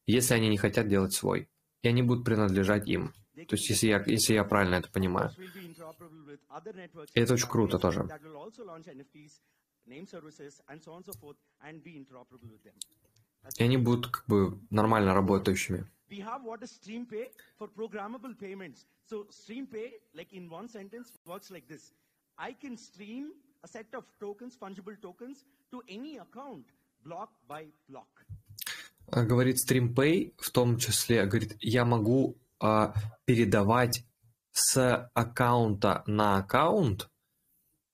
[0.07, 1.49] если они не хотят делать свой,
[1.83, 3.13] и они будут принадлежать им.
[3.35, 5.31] То есть, если я, если я правильно это понимаю.
[7.15, 8.09] И это очень круто тоже.
[13.59, 15.87] И они будут как бы нормально работающими.
[16.11, 17.27] We have what is StreamPay
[17.59, 18.87] for programmable payments.
[19.05, 21.93] So StreamPay, like in one sentence, works like this.
[22.39, 23.33] I can stream
[23.65, 26.67] a set of tokens, fungible tokens, to any account,
[27.05, 28.09] block by block.
[29.09, 32.95] Говорит StreamPay, в том числе, говорит, я могу а,
[33.25, 34.05] передавать
[34.53, 37.09] с аккаунта на аккаунт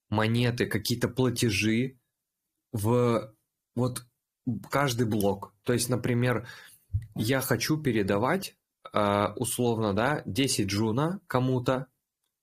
[0.08, 1.98] монеты, какие-то платежи
[2.72, 3.34] в
[3.74, 4.06] вот
[4.70, 5.54] каждый блок.
[5.64, 6.46] То есть, например,
[7.14, 8.56] я хочу передавать
[8.92, 11.86] а, условно, да, 10 джуна кому-то,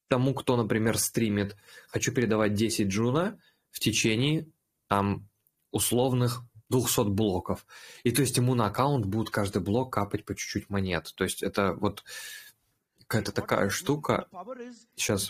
[0.08, 1.56] тому, кто, например, стримит,
[1.88, 3.40] хочу передавать 10 джуна
[3.72, 4.48] в течение
[4.88, 5.30] там
[5.72, 7.66] условных 200 блоков.
[8.04, 11.12] И то есть ему на аккаунт будет каждый блок капать по чуть-чуть монет.
[11.16, 12.04] То есть это вот
[13.08, 14.28] какая-то такая штука.
[14.96, 15.30] Сейчас.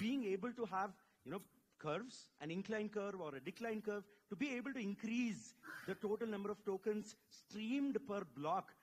[1.80, 5.54] curves, an incline curve or a decline curve, to be able to increase
[5.88, 8.74] the total number of tokens streamed per block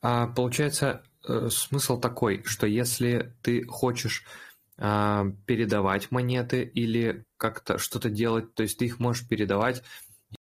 [0.00, 4.24] А, получается, э, смысл такой, что если ты хочешь
[4.76, 9.82] а, передавать монеты или как-то что-то делать, то есть ты их можешь передавать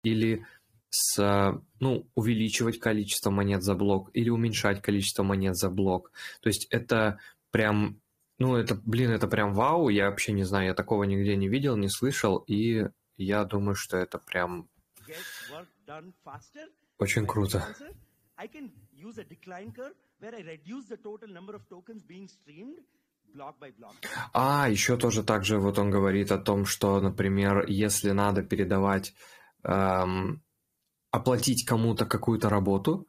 [0.03, 0.45] или
[0.89, 6.11] с, ну, увеличивать количество монет за блок или уменьшать количество монет за блок.
[6.41, 7.19] То есть это
[7.51, 7.99] прям,
[8.37, 11.75] ну, это, блин, это прям вау, я вообще не знаю, я такого нигде не видел,
[11.75, 14.69] не слышал, и я думаю, что это прям
[16.97, 17.65] очень круто.
[24.33, 29.13] А, еще тоже также вот он говорит о том, что, например, если надо передавать,
[29.63, 30.43] эм,
[31.11, 33.07] оплатить кому-то какую-то работу,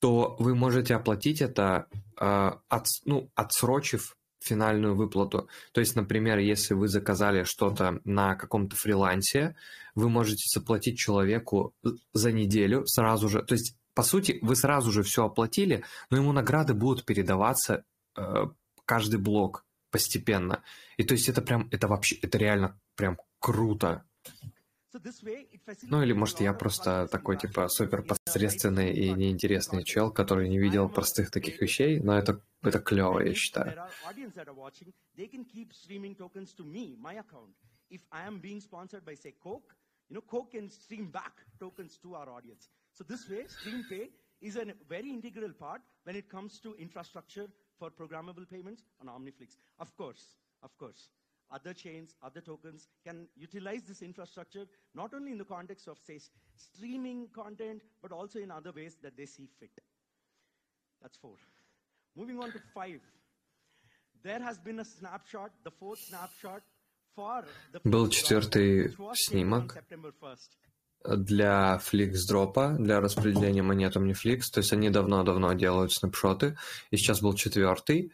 [0.00, 1.86] то вы можете оплатить это,
[2.18, 5.48] э, от, ну, отсрочив финальную выплату.
[5.72, 9.56] То есть, например, если вы заказали что-то на каком-то фрилансе,
[9.94, 11.74] вы можете заплатить человеку
[12.12, 13.42] за неделю сразу же.
[13.42, 17.84] То есть, по сути, вы сразу же все оплатили, но ему награды будут передаваться
[18.16, 18.46] э,
[18.84, 20.62] каждый блок постепенно.
[20.96, 24.04] И то есть это прям, это вообще, это реально прям круто.
[25.82, 30.88] Ну или может я просто такой типа супер посредственный и неинтересный чел, который не видел
[30.88, 33.76] простых таких вещей, но это, это клево, я считаю.
[49.78, 51.10] Of course, of course,
[51.50, 56.18] other chains, other tokens can utilize this infrastructure not only in the context of, say,
[56.56, 59.70] streaming content, but also in other ways that they see fit.
[61.02, 61.36] That's four.
[62.16, 63.00] Moving on to five.
[64.22, 66.62] There has been a snapshot, the fourth snapshot
[67.14, 69.76] for the Был четвертый снимок
[71.04, 74.42] для FlixDrop, для распределения монет OmniFlix.
[74.52, 76.58] То есть они давно-давно делают снапшоты.
[76.90, 78.12] И сейчас был четвертый,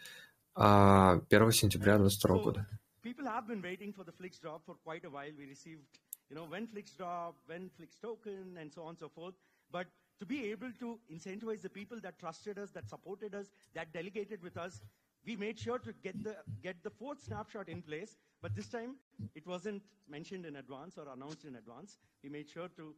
[0.54, 2.66] 1 сентября 2022 года.
[3.06, 5.30] People have been waiting for the Flix drop for quite a while.
[5.38, 5.82] We received,
[6.28, 9.34] you know, when Flix drop, when Flix token, and so on and so forth.
[9.70, 9.86] But
[10.18, 14.42] to be able to incentivize the people that trusted us, that supported us, that delegated
[14.42, 14.80] with us,
[15.24, 18.96] we made sure to get the get the fourth snapshot in place but this time,
[19.34, 21.98] it wasn't mentioned in advance or announced in advance.
[22.22, 22.94] We made sure to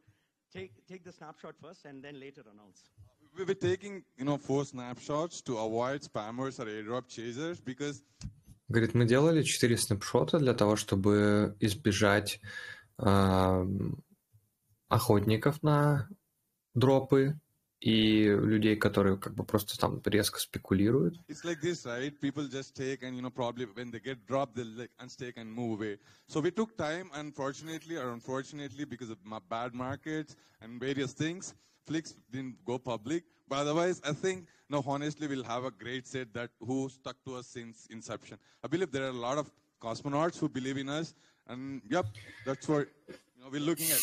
[0.53, 2.83] take, take the snapshot first and then later announce.
[3.35, 8.03] We were taking, you know, four snapshots to avoid spammers or airdrop chasers because
[8.69, 12.39] Говорит, мы делали четыре снапшота для того, чтобы избежать
[12.99, 13.65] э,
[14.87, 16.07] охотников на
[16.75, 17.39] дропы
[17.79, 21.19] и людей, которые как бы просто там резко спекулируют.
[21.27, 22.13] It's like this, right?
[22.19, 25.51] People just take and, you know, probably when they get dropped, they'll like unstake and
[25.51, 25.97] move away.
[26.27, 29.17] So we took time, unfortunately or unfortunately, because of
[29.49, 31.55] bad markets and various things,
[31.89, 33.23] Flix didn't go public.
[33.47, 37.37] But otherwise, I think, no, honestly, we'll have a great set that who stuck to
[37.37, 38.37] us since inception.
[38.63, 39.51] I believe there are a lot of
[39.81, 41.15] cosmonauts who believe in us.
[41.47, 42.05] And yep,
[42.45, 44.01] that's what you know, we're looking at.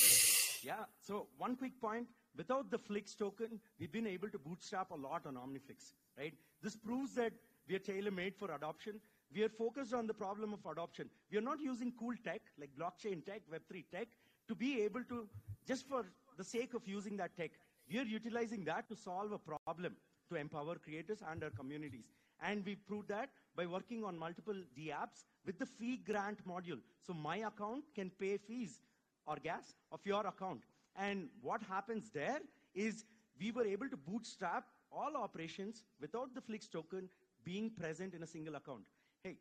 [0.64, 2.08] Yeah, so one quick point.
[2.36, 6.34] Without the Flix token, we've been able to bootstrap a lot on OmniFlix, right?
[6.62, 7.32] This proves that
[7.68, 9.00] we are tailor-made for adoption.
[9.34, 11.08] We are focused on the problem of adoption.
[11.30, 14.08] We are not using cool tech, like blockchain tech, Web3 tech,
[14.48, 15.26] to be able to,
[15.66, 16.04] just for
[16.36, 17.52] the sake of using that tech,
[17.88, 19.96] we are utilizing that to solve a problem,
[20.28, 22.06] to empower creators and our communities.
[22.42, 26.80] And we proved that by working on multiple DApps with the fee grant module.
[27.06, 28.80] So my account can pay fees
[29.26, 30.60] or gas of your account.
[30.96, 32.40] And what happens there
[32.74, 33.04] is
[33.38, 37.08] we were able to bootstrap all operations without the Flix token
[37.44, 38.82] being present in a single account.
[39.22, 39.36] Hey,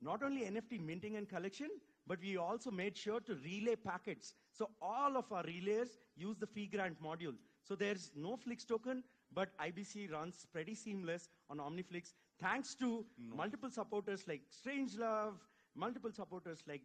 [0.00, 1.68] not only NFT minting and collection,
[2.06, 4.34] but we also made sure to relay packets.
[4.52, 7.34] So all of our relayers use the fee grant module.
[7.66, 9.02] So there's no Flix token,
[9.32, 13.36] but IBC runs pretty seamless on OmniFlix thanks to no.
[13.36, 15.34] multiple supporters like Strangelove,
[15.74, 16.82] multiple supporters like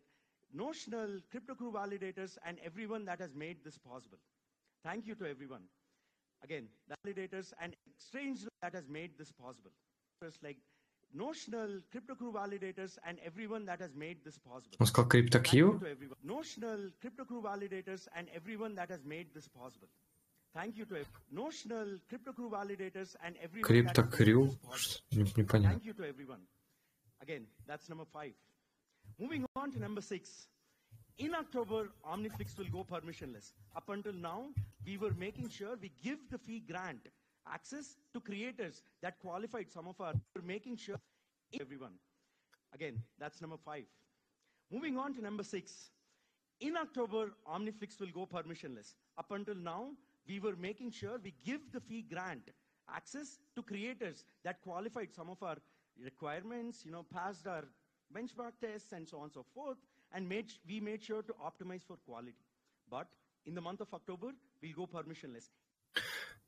[0.53, 4.17] Notional, Crypto Crew validators, and everyone that has made this possible.
[4.83, 5.61] Thank you to everyone.
[6.43, 9.71] Again, validators and Strangelove that has made this possible.
[10.23, 10.57] Just like
[11.13, 14.75] Notional, Crypto Crew validators, and everyone that has made this possible.
[14.77, 15.81] What's called CryptoQ?
[16.23, 19.87] Notional, CryptoCrew validators, and everyone that has made this possible
[20.54, 24.44] Thank you to ev- Notional, Crypto Crew validators, and everyone that has made CryptoQ.
[24.46, 24.76] this possible.
[24.78, 25.68] Что- не- Непонятно.
[25.70, 26.40] Thank you to everyone.
[27.20, 28.32] Again, that's number five.
[29.18, 30.48] Moving on to number six.
[31.18, 33.52] In October, OmniFlix will go permissionless.
[33.74, 34.52] Up until now,
[34.84, 37.08] we were making sure we give the fee grant
[37.46, 40.96] access to creators that qualified some of our, we're making sure
[41.60, 41.92] everyone.
[42.74, 43.84] Again, that's number five.
[44.70, 45.90] Moving on to number six.
[46.60, 48.94] In October, OmniFlix will go permissionless.
[49.16, 49.92] Up until now,
[50.27, 52.49] we were making sure we give the fee grant
[52.93, 55.57] access to creators that qualified some of our
[56.03, 57.63] requirements, you know, passed our
[58.15, 59.77] benchmark tests and so on and so forth,
[60.13, 62.35] and made, we made sure to optimize for quality.
[62.89, 63.07] But
[63.45, 64.31] in the month of October,
[64.61, 65.49] we'll go permissionless.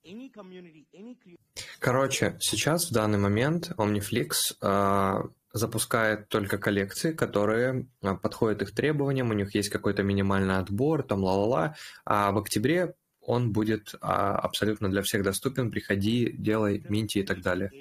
[0.06, 1.40] Any community, any creator,
[1.80, 9.30] Короче, сейчас в данный момент OmniFlix а, запускает только коллекции, которые а, подходят их требованиям,
[9.30, 11.76] у них есть какой-то минимальный отбор, там ла-ла-ла,
[12.06, 12.96] а в октябре
[13.26, 17.72] он будет а, абсолютно для всех доступен, приходи, делай, минти и так далее.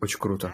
[0.00, 0.52] Очень круто.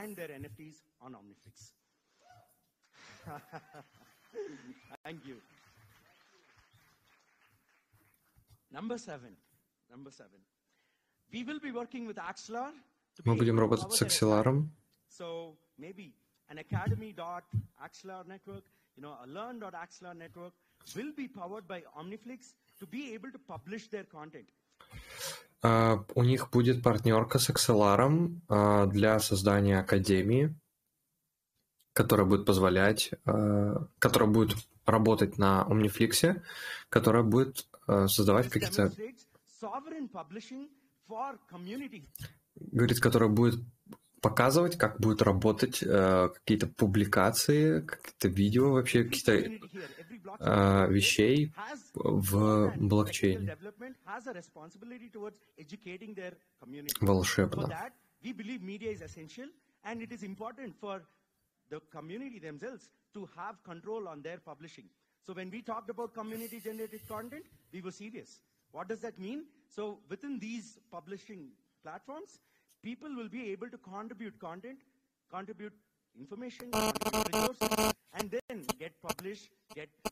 [13.24, 14.68] Мы будем работать с Axelar.
[18.26, 18.64] Network,
[18.96, 19.26] you know, a
[20.14, 20.52] network
[20.94, 22.54] will be powered by OmniFlix
[25.62, 30.55] А, У них будет партнерка с Axelar а, для создания академии,
[31.93, 36.43] которая будет позволять, а, которая будет работать на OmniFlix,
[36.89, 38.93] которая будет создавать какие-то
[42.57, 43.61] говорит, которая будет
[44.20, 49.66] показывать, как будут работать э, какие-то публикации, какие-то видео, вообще какие-то
[50.23, 53.47] Community here, every blockchain э, here вещей has в more than technical блокчейне.
[53.47, 56.94] development has a responsibility towards educating their community.
[57.01, 57.62] Волшебно.
[57.62, 57.93] For that,
[58.23, 59.49] we believe media is essential
[59.85, 61.03] and it is important for
[61.70, 64.89] the community themselves to have control on their publishing.
[65.27, 68.40] So when we talked about community generated content, we were serious.
[68.73, 69.44] What does that mean?
[69.69, 72.39] So within these publishing platforms,
[72.82, 74.78] people will be able to contribute content,
[75.31, 75.73] contribute
[76.19, 80.11] information, contribute resources, and then get published, get, of course, right?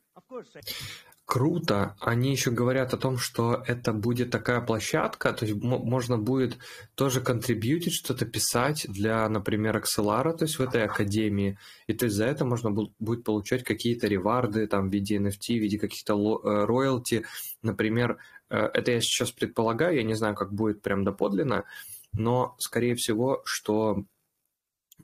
[1.25, 1.95] Круто.
[2.01, 6.57] Они еще говорят о том, что это будет такая площадка, то есть мо- можно будет
[6.95, 11.57] тоже контрибьютить, что-то писать для, например, Axelar, то есть в этой академии.
[11.87, 15.57] И то есть за это можно бу- будет получать какие-то реварды там в виде NFT,
[15.57, 17.23] в виде каких-то э, роялти.
[17.61, 18.17] Например,
[18.49, 21.63] э, это я сейчас предполагаю, я не знаю, как будет прям доподлинно,
[22.11, 24.03] но, скорее всего, что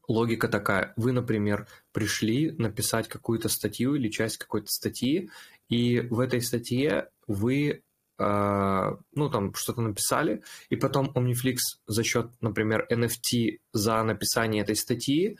[0.07, 0.93] логика такая.
[0.95, 5.29] Вы, например, пришли написать какую-то статью или часть какой-то статьи,
[5.69, 7.83] и в этой статье вы
[8.17, 14.75] э, ну, там что-то написали, и потом OmniFlix за счет, например, NFT за написание этой
[14.75, 15.37] статьи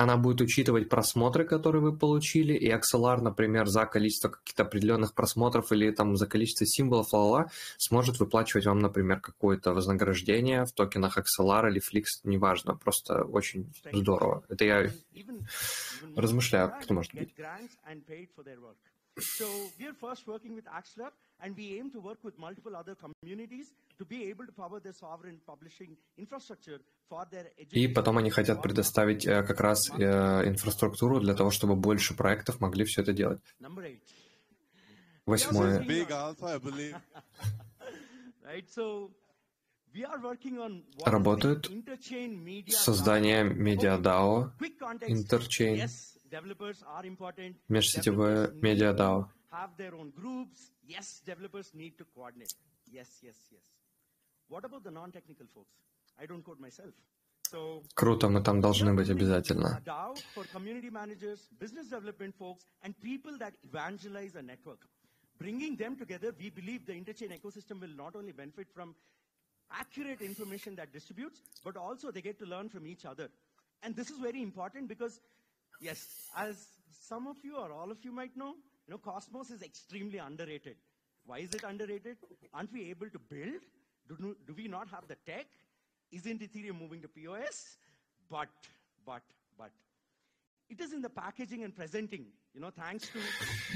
[0.00, 5.72] она будет учитывать просмотры, которые вы получили, и XLR, например, за количество каких-то определенных просмотров
[5.72, 11.68] или там за количество символов, ла-ла, сможет выплачивать вам, например, какое-то вознаграждение в токенах XLR
[11.68, 14.42] или Flix, неважно, просто очень здорово.
[14.48, 14.90] Это я
[16.16, 17.34] размышляю, это может быть.
[21.42, 24.92] And we aim to work with multiple other communities to be able to power their
[24.92, 31.20] sovereign publishing infrastructure for their И потом они хотят предоставить э, как раз э, инфраструктуру
[31.20, 33.40] для того, чтобы больше проектов могли все это делать.
[33.60, 34.00] Number eight.
[35.26, 35.80] Восьмое.
[35.84, 36.96] Big alpha, I believe.
[38.44, 39.10] Right, so
[39.94, 43.54] we are working on what is the Работают interchain media Создание DAO.
[43.54, 45.10] медиа-дао, Quick context.
[45.14, 45.76] Interchain.
[45.76, 47.56] Yes, developers are important.
[47.68, 49.30] межсетевое медиа-дао.
[49.49, 50.71] to Have their own groups.
[50.85, 52.53] Yes, developers need to coordinate.
[52.91, 53.63] Yes, yes, yes.
[54.47, 55.73] What about the non-technical folks?
[56.19, 56.93] I don't code myself.
[57.49, 59.77] So Круто, мы там должны быть обязательно.
[59.77, 64.79] a DAO for community managers, business development folks, and people that evangelize a network.
[65.37, 68.95] Bringing them together, we believe the interchain ecosystem will not only benefit from
[69.71, 73.29] accurate information that distributes, but also they get to learn from each other.
[73.83, 75.19] And this is very important because,
[75.79, 76.55] yes, as
[77.07, 78.55] some of you or all of you might know,
[78.89, 80.75] you know, Cosmos is extremely underrated.
[81.25, 82.17] Why is it underrated?
[82.53, 83.61] Aren't we able to build?
[84.07, 85.47] Do, no- do we not have the tech?
[86.11, 87.77] Isn't Ethereum moving to POS?
[88.29, 88.47] But,
[89.05, 89.21] but,
[89.57, 89.71] but.
[90.69, 93.19] It is in the packaging and presenting, you know, thanks to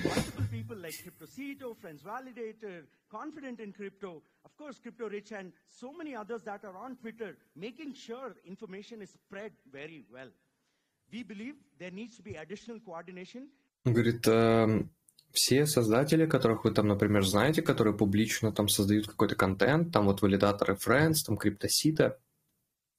[0.07, 5.91] multiple people like CryptoCito, Friends Validator, Confident in Crypto, of course, Crypto Rich, and so
[5.91, 10.27] many others that are on Twitter, making sure information is spread very well.
[11.11, 13.47] We believe there needs to be additional coordination
[13.85, 14.89] Он говорит, эм,
[15.35, 20.23] Все создатели, которых вы там, например, знаете, которые публично там создают какой-то контент, там вот
[20.23, 22.19] валидаторы Friends, там Криптосита,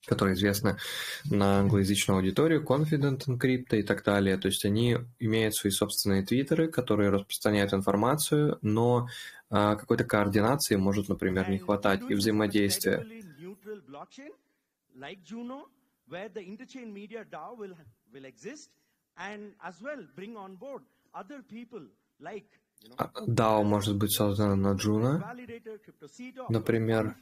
[0.06, 0.78] которые известны
[1.32, 4.38] на англоязычную аудиторию, Confident in Crypto и так далее.
[4.38, 9.08] То есть они имеют свои собственные твиттеры, которые распространяют информацию, но
[9.50, 13.06] а, какой-то координации может, например, не хватать и взаимодействия.
[14.98, 15.20] like
[22.20, 27.16] DAO А, может быть создано на CryptoCito, Например.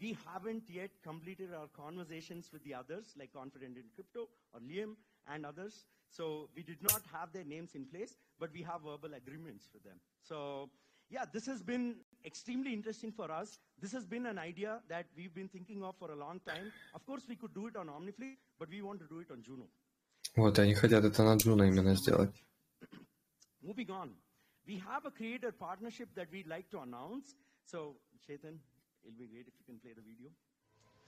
[0.00, 4.96] We haven't yet completed our conversations with the others, like Confident in Crypto or Liam
[5.28, 5.86] and others.
[6.10, 9.84] So we did not have their names in place, but we have verbal agreements with
[9.84, 10.00] them.
[10.22, 10.68] So
[11.10, 13.58] yeah, this has been extremely interesting for us.
[13.80, 16.72] This has been an idea that we've been thinking of for a long time.
[16.94, 19.42] Of course, we could do it on Omnifleet, but we want to do it on
[19.42, 19.68] Juno.
[20.36, 22.34] Вот, они хотят это на Juno именно сделать.
[23.64, 24.10] Moving on,
[24.66, 27.34] we have a creator partnership that we'd like to announce.
[27.64, 28.60] So, Chetan,
[29.00, 30.28] it'll be great if you can play the video.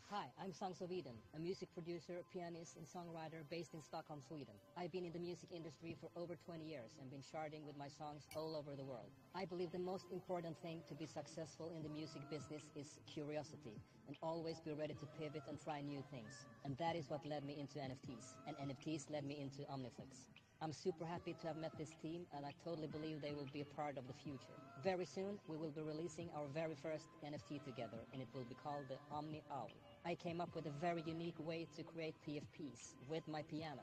[0.08, 4.54] Hi, I'm of Eden, a music producer, pianist, and songwriter based in Stockholm, Sweden.
[4.74, 7.88] I've been in the music industry for over 20 years and been charting with my
[7.88, 9.10] songs all over the world.
[9.34, 13.76] I believe the most important thing to be successful in the music business is curiosity
[14.06, 16.46] and always be ready to pivot and try new things.
[16.64, 20.45] And that is what led me into NFTs, and NFTs led me into Omniflix.
[20.62, 23.60] I'm super happy to have met this team, and I totally believe they will be
[23.60, 24.56] a part of the future.
[24.82, 28.56] Very soon, we will be releasing our very first NFT together, and it will be
[28.64, 29.68] called the Omni Owl.
[30.06, 33.82] I came up with a very unique way to create PFPs with my piano,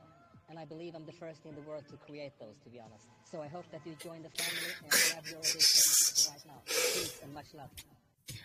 [0.50, 3.08] and I believe I'm the first in the world to create those, to be honest.
[3.30, 6.62] So I hope that you join the family and grab your audition right now.
[6.66, 7.70] Peace and much love.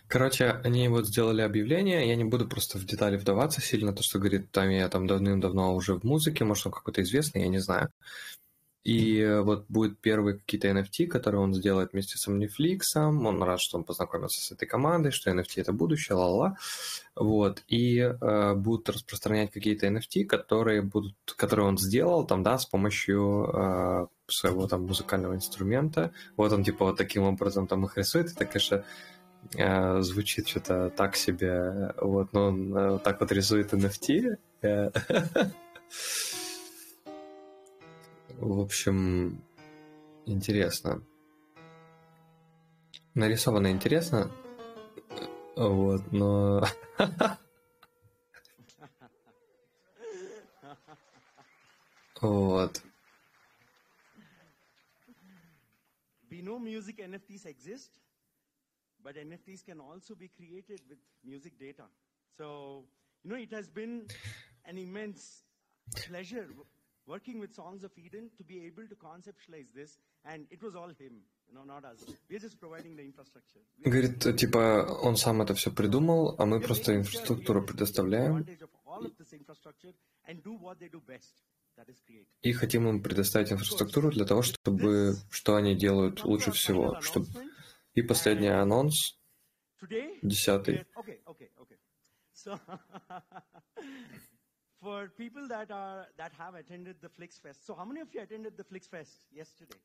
[0.09, 4.19] Короче, они вот сделали объявление, я не буду просто в детали вдаваться сильно, то, что
[4.19, 7.91] говорит, там я там давным-давно уже в музыке, может, он какой-то известный, я не знаю.
[8.85, 12.81] И вот будет первые какие-то NFT, которые он сделает вместе с Omniflix.
[12.97, 16.57] Он рад, что он познакомился с этой командой, что NFT это будущее, ла-ла.
[17.15, 17.63] Вот.
[17.69, 23.51] И э, будут распространять какие-то NFT, которые будут, которые он сделал там, да, с помощью
[23.53, 26.13] э, своего там музыкального инструмента.
[26.39, 28.33] Вот он типа вот таким образом там их рисует.
[28.33, 28.85] Это, конечно,
[30.03, 34.37] звучит что-то так себе, вот, но он э, так вот рисует NFT.
[34.63, 34.91] э.
[38.39, 39.43] В общем,
[40.27, 41.03] интересно.
[43.15, 44.31] Нарисовано интересно,
[45.57, 46.65] вот, но...
[52.21, 52.83] Вот.
[56.31, 57.91] We know music NFTs exist,
[59.09, 61.85] but NFTs can also be created with music data.
[62.37, 62.85] So,
[63.25, 63.95] you know, it has been
[64.67, 65.45] an immense
[66.07, 66.49] pleasure
[67.07, 70.89] working with Songs of Eden to be able to conceptualize this, and it was all
[70.89, 71.15] him.
[71.55, 72.05] No, not us.
[72.29, 73.63] We're just providing the infrastructure.
[73.83, 78.45] Говорит, типа, он сам это все придумал, а мы просто инфраструктуру предоставляем
[82.43, 87.01] и хотим им предоставить инфраструктуру для того, чтобы что они делают лучше всего.
[87.01, 87.27] Чтобы...
[87.99, 89.19] И последний анонс,
[90.23, 90.87] десятый.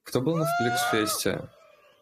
[0.04, 1.50] Кто был на Flixfest?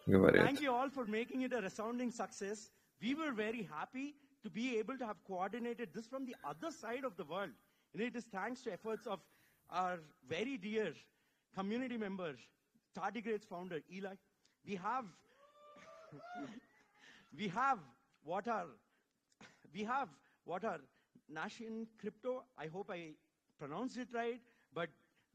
[0.06, 0.42] Говорит.
[0.42, 2.72] Thank you all for making it a resounding success.
[3.02, 7.06] We were very happy to be able to have coordinated this from the other side
[7.06, 7.52] of the world.
[7.94, 9.22] And it is thanks to efforts of
[9.70, 10.94] our very dear
[11.56, 12.36] community member,
[12.98, 14.16] Tardigrades founder, Eli.
[14.66, 15.06] We have
[17.38, 17.80] we have
[18.24, 18.68] what are
[19.74, 20.10] we have
[20.46, 20.80] what are
[21.34, 23.12] Nashin Crypto, I hope I
[23.58, 24.40] pronounced it right,
[24.74, 24.90] but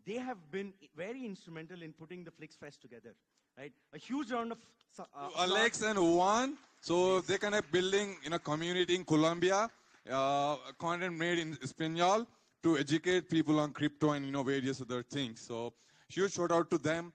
[0.04, 3.14] they have been very instrumental in putting the Flixfest together,
[3.58, 3.72] right?
[3.94, 4.58] A huge round of
[4.98, 7.26] uh, Alex and Juan, so yes.
[7.26, 9.68] they kind of building in a community in Colombia,
[10.10, 12.26] uh, content made in Espanol
[12.62, 15.40] to educate people on crypto and you know various other things.
[15.40, 15.72] So
[16.08, 17.12] huge shout out to them.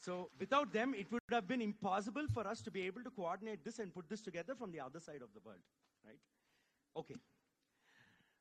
[0.00, 3.64] So without them, it would have been impossible for us to be able to coordinate
[3.64, 5.60] this and put this together from the other side of the world,
[6.06, 6.18] right?
[6.96, 7.16] Okay.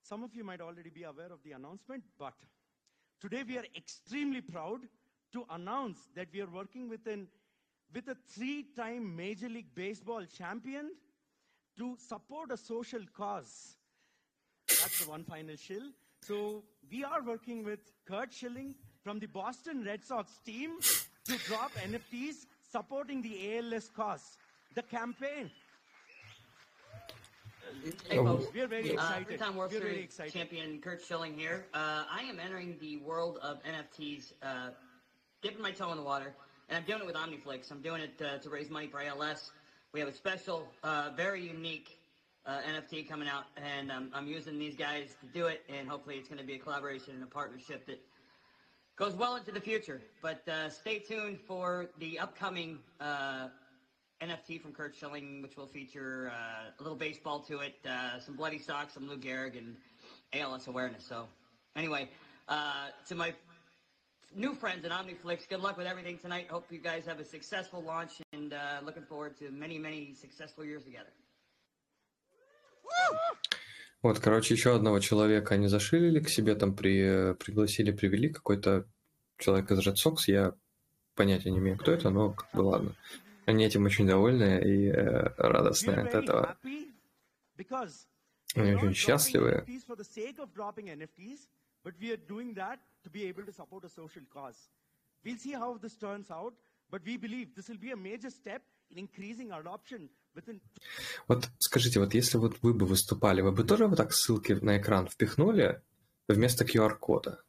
[0.02, 2.34] Some of you might already be aware of the announcement, but
[3.20, 4.80] today we are extremely proud
[5.34, 7.28] to announce that we are working with, an,
[7.94, 10.92] with a three-time Major League Baseball champion
[11.78, 13.76] to support a social cause.
[14.68, 15.92] That's the one final shill.
[16.22, 20.78] So we are working with Kurt Schilling from the Boston Red Sox team
[21.30, 24.38] to drop NFTs supporting the ALS cause.
[24.74, 25.52] The campaign.
[28.10, 29.22] Hey folks, we're very excited.
[29.22, 31.68] Uh, three-time World we're Series champion Kurt Schilling here.
[31.72, 34.70] Uh, I am entering the world of NFTs, uh,
[35.44, 36.34] dipping my toe in the water,
[36.68, 37.72] and I'm doing it with OmniFlix.
[37.72, 39.52] I'm doing it uh, to raise money for ALS.
[39.94, 42.00] We have a special, uh, very unique
[42.48, 46.16] uh, NFT coming out, and um, I'm using these guys to do it, and hopefully
[46.16, 48.02] it's going to be a collaboration and a partnership that
[49.00, 50.02] goes well into the future.
[50.22, 53.48] But uh, stay tuned for the upcoming uh,
[54.22, 58.36] NFT from Kurt Schilling, which will feature uh, a little baseball to it, uh, some
[58.36, 59.78] bloody socks, some Lou Gehrig, and
[60.34, 61.06] ALS awareness.
[61.06, 61.28] So,
[61.78, 62.10] anyway,
[62.50, 63.34] uh, to my
[64.36, 66.48] new friends at OmniFlix, good luck with everything tonight.
[66.50, 70.66] Hope you guys have a successful launch, and uh, looking forward to many, many successful
[70.66, 71.10] years together.
[74.02, 78.86] Вот, короче, еще одного человека они зашилили к себе, там при, пригласили, привели какой-то
[79.38, 80.54] человек из Red Sox, я
[81.16, 82.96] понятия не имею, кто это, но как бы ладно.
[83.46, 86.58] Они этим очень довольны и э, радостны от этого.
[88.56, 89.66] Они очень счастливы.
[95.22, 96.54] We'll see how this turns out,
[96.90, 100.10] but we believe this will be a major step in increasing adoption
[101.28, 104.78] вот скажите, вот если вот вы бы выступали, вы бы тоже вот так ссылки на
[104.78, 105.82] экран впихнули
[106.28, 107.44] вместо QR-кода?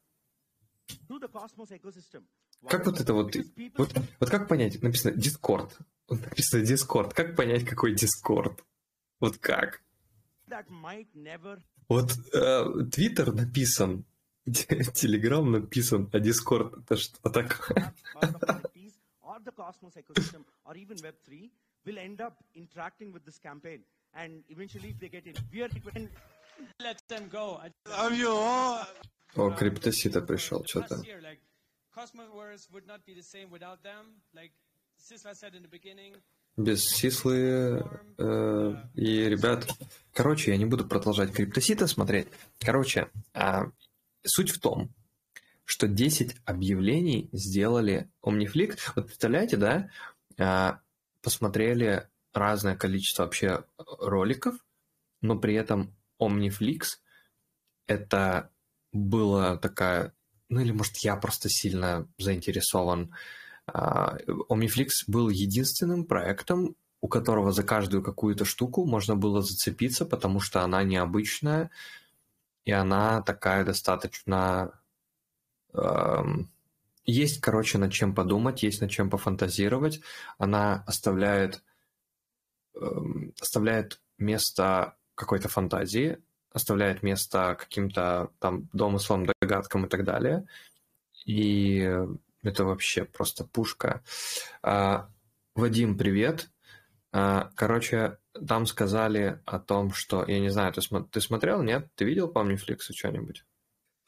[2.69, 3.35] Как вот это вот,
[3.77, 5.73] вот, вот как понять, написано Discord,
[6.09, 8.61] написано Discord, как понять, какой Discord?
[9.19, 9.83] Вот как?
[11.89, 12.13] Вот
[12.93, 14.05] Твиттер э, написан,
[14.45, 17.95] Телеграм написан, а Discord это что такое?
[21.85, 23.81] Will end up interacting with this campaign.
[24.15, 25.69] And eventually, if they get it, we are
[26.81, 27.61] let them go.
[27.87, 28.87] Love you all.
[29.37, 31.01] О, криптосита пришел, что-то.
[36.57, 37.85] Без Сислы
[38.19, 39.69] э, и ребят.
[40.13, 42.27] Короче, я не буду продолжать криптосита смотреть.
[42.59, 43.61] Короче, э,
[44.25, 44.93] суть в том,
[45.65, 48.79] что 10 объявлений сделали Omniflix.
[48.97, 50.81] Вот представляете, да?
[51.21, 54.55] Э, посмотрели разное количество вообще роликов,
[55.21, 56.99] но при этом Omniflix
[57.87, 58.51] это
[58.93, 60.15] была такая,
[60.49, 63.15] ну или может я просто сильно заинтересован.
[63.67, 64.17] А,
[64.49, 70.63] Omniflix был единственным проектом, у которого за каждую какую-то штуку можно было зацепиться, потому что
[70.63, 71.71] она необычная,
[72.65, 74.79] и она такая достаточно
[75.73, 76.51] эм,
[77.05, 80.01] есть, короче, над чем подумать, есть над чем пофантазировать.
[80.39, 81.63] Она оставляет,
[82.75, 82.81] э,
[83.41, 86.19] оставляет место какой-то фантазии,
[86.53, 90.47] оставляет место каким-то там домыслам, догадкам и так далее.
[91.27, 91.91] И
[92.43, 94.03] это вообще просто пушка.
[94.63, 95.11] А,
[95.55, 96.51] Вадим, привет.
[97.13, 101.89] А, короче, там сказали о том, что, я не знаю, ты, см- ты смотрел, нет?
[101.95, 103.45] Ты видел по Netflix что-нибудь?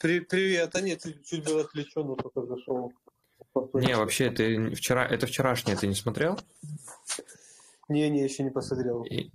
[0.02, 2.92] При, привет, а нет, чуть, чуть был отвлечен, но только зашел.
[3.74, 6.40] Не, вообще, ты вчера, это вчерашнее, ты не смотрел?
[7.88, 9.04] Не, не, еще не посмотрел.
[9.04, 9.30] И,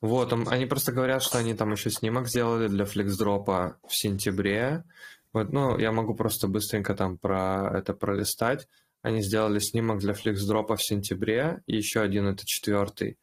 [0.00, 4.84] вот, они просто говорят, что они там еще снимок сделали для флексдропа в сентябре.
[5.32, 8.68] Вот, ну, я могу просто быстренько там про это пролистать.
[9.02, 13.18] Они сделали снимок для флексдропа в сентябре, и еще один это четвертый.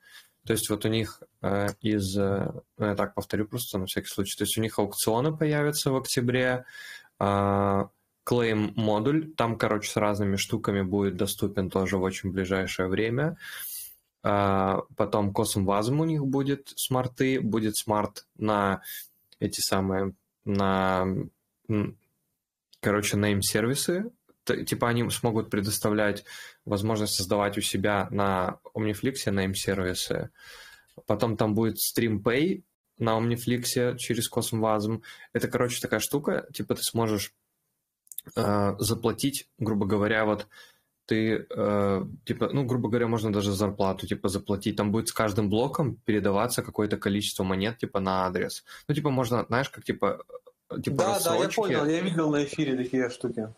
[0.46, 4.08] То есть вот у них э, из, э, ну, я так повторю просто на всякий
[4.08, 6.66] случай, то есть у них аукционы появятся в октябре,
[8.24, 13.38] клейм модуль, там, короче, с разными штуками будет доступен тоже в очень ближайшее время.
[14.24, 18.82] Э, потом Cosm Wasm у них будет смарты, будет смарт на
[19.40, 20.14] эти самые,
[20.46, 21.06] на,
[22.80, 24.12] короче, name-сервисы,
[24.46, 26.24] типа они смогут предоставлять
[26.66, 30.30] возможность создавать у себя на OmniFlix name-сервисы.
[31.06, 32.64] Потом там будет StreamPay
[33.00, 35.02] на OmniFlix через CosmWasm.
[35.34, 37.34] Это, короче, такая штука, типа ты сможешь
[38.36, 40.48] э, заплатить, грубо говоря, вот
[41.06, 44.78] ты, э, типа, ну, грубо говоря, можно даже зарплату, типа, заплатить.
[44.78, 48.64] Там будет с каждым блоком передаваться какое-то количество монет, типа, на адрес.
[48.88, 50.24] Ну, типа, можно, знаешь, как, типа,
[50.82, 51.40] типа Да, рассрочки.
[51.40, 53.50] да, я понял, я видел на эфире такие штуки.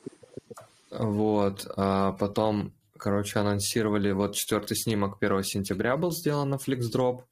[0.90, 7.24] Вот, а потом, короче, анонсировали, вот четвертый снимок 1 сентября был сделан на FlixDrop,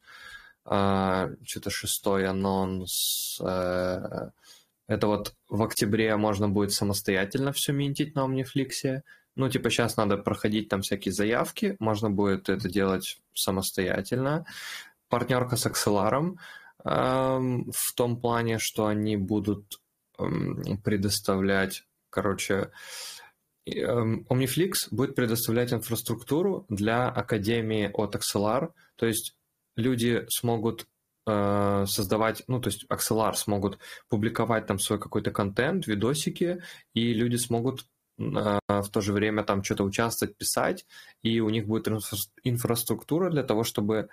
[0.65, 4.31] а, что-то шестой анонс, а,
[4.87, 9.01] это вот в октябре можно будет самостоятельно все минтить на OmniFlix.
[9.35, 14.45] Ну, типа, сейчас надо проходить там всякие заявки, можно будет это делать самостоятельно.
[15.09, 16.35] Партнерка с Axelar
[16.83, 19.81] э, в том плане, что они будут
[20.19, 20.23] э,
[20.83, 22.71] предоставлять, короче, Эм,
[23.67, 29.35] Omniflix будет предоставлять инфраструктуру для Академии от Axelar, то есть
[29.75, 30.87] люди смогут
[31.25, 33.79] э, создавать, ну, то есть Axelar смогут
[34.09, 36.61] публиковать там свой какой-то контент, видосики,
[36.93, 37.85] и люди смогут
[38.19, 40.85] э, в то же время там что-то участвовать, писать,
[41.21, 44.09] и у них будет инфра- инфраструктура для того, чтобы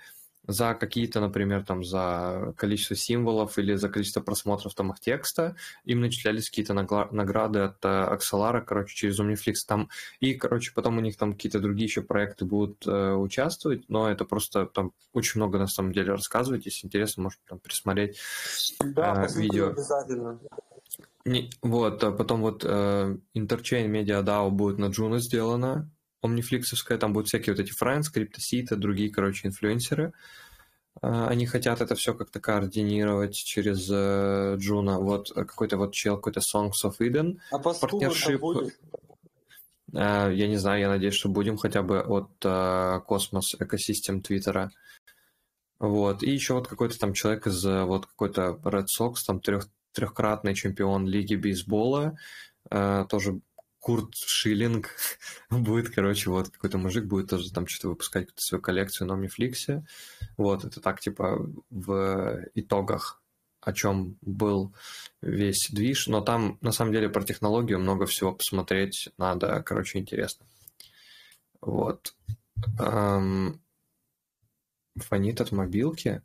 [0.47, 6.01] за какие-то, например, там за количество символов или за количество просмотров там их текста, им
[6.01, 9.89] начислялись какие-то награды от Axelar, короче, через Omniflix там,
[10.21, 14.25] и, короче, потом у них там какие-то другие еще проекты будут э, участвовать, но это
[14.25, 18.19] просто там очень много на самом деле рассказывать, если интересно, можете там присмотреть
[18.81, 19.69] да, э, видео.
[19.69, 20.41] обязательно.
[21.25, 25.91] Не, вот, а потом вот э, Interchain Media DAO будет на Juno сделано,
[26.23, 30.13] Omniflix овская, там будут всякие вот эти Friends, CryptoSeed, другие, короче, инфлюенсеры.
[31.03, 34.99] А, они хотят это все как-то координировать через Juno.
[34.99, 37.39] Uh, вот какой-то вот чел, какой-то Songs of Eden.
[37.51, 38.43] А по partnership.
[39.93, 44.71] Uh, я не знаю, я надеюсь, что будем хотя бы от Cosmos ecosystem Твиттера.
[45.79, 46.23] Вот.
[46.23, 51.07] И еще вот какой-то там человек из вот какой-то Red Sox, там трех, трехкратный чемпион
[51.07, 52.19] лиги бейсбола,
[52.69, 53.41] тоже
[53.81, 54.91] Курт Шиллинг
[55.51, 59.83] будет, короче, вот какой-то мужик будет тоже там что-то выпускать какую-то свою коллекцию на Omniflix.
[60.37, 63.23] Вот, это так, типа, в итогах,
[63.63, 64.75] о чем был
[65.23, 66.07] весь движ.
[66.07, 70.47] Но там, на самом деле, про технологию много всего посмотреть надо, короче, интересно.
[71.61, 72.15] Вот.
[72.79, 73.61] Эм...
[74.97, 76.21] Фонит от мобилки?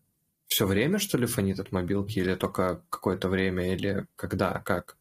[0.48, 2.19] Все время, что ли, фонит от мобилки?
[2.19, 3.73] Или только какое-то время?
[3.73, 4.60] Или когда?
[4.65, 4.98] Как?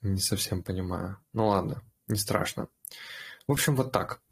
[0.00, 1.18] Не совсем понимаю.
[1.32, 2.68] Ну ладно, не страшно.
[3.46, 4.22] В общем, вот так.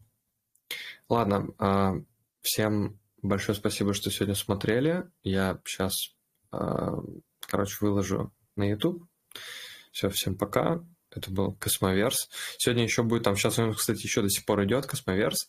[1.09, 1.95] Ладно, а,
[2.43, 5.11] всем большое спасибо, что сегодня смотрели.
[5.23, 6.15] Я сейчас,
[6.53, 6.99] а,
[7.41, 9.05] короче, выложу на YouTube.
[9.93, 10.85] Все, всем пока.
[11.11, 12.28] Это был Cosmoverse.
[12.59, 15.49] Сегодня еще будет, там сейчас кстати, еще до сих пор идет, Cosmoverse.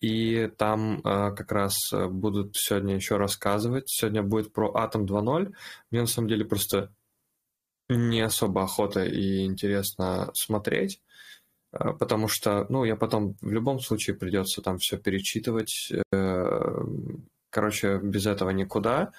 [0.00, 3.88] И там э, как раз будут сегодня еще рассказывать.
[3.88, 5.52] Сегодня будет про Атом 2.0.
[5.90, 6.94] Мне на самом деле просто
[7.94, 11.00] не особо охота и интересно смотреть,
[11.72, 15.92] э, потому что, ну, я потом в любом случае придется там все перечитывать.
[16.12, 16.84] Э,
[17.52, 19.12] короче, без этого никуда.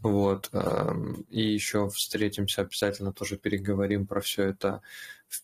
[0.00, 0.50] Вот.
[0.52, 4.82] Эм, и еще встретимся обязательно, тоже переговорим про все это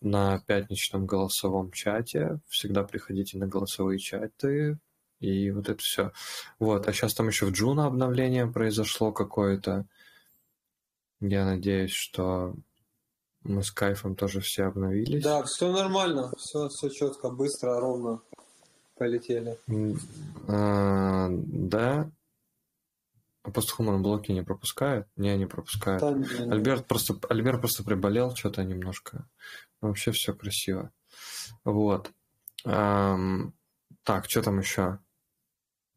[0.00, 2.40] на пятничном голосовом чате.
[2.48, 4.78] Всегда приходите на голосовые чаты.
[5.20, 6.12] И вот это все.
[6.59, 6.88] Вот.
[6.88, 9.86] А сейчас там еще в Джуна обновление произошло какое-то.
[11.20, 12.56] Я надеюсь, что
[13.44, 15.23] мы с кайфом тоже все обновились.
[15.23, 18.20] Да, все нормально, все, все четко, быстро, ровно
[18.97, 19.59] полетели.
[20.48, 22.10] А, да.
[23.44, 25.09] А постхуман блоки не пропускают?
[25.16, 26.01] Не, не пропускают.
[26.01, 26.52] Да, не, не.
[26.52, 29.28] Альберт просто, Альберт просто приболел что-то немножко.
[29.81, 30.93] Вообще все красиво.
[31.64, 32.12] Вот.
[32.64, 33.52] Эм,
[34.05, 35.01] так, что там еще?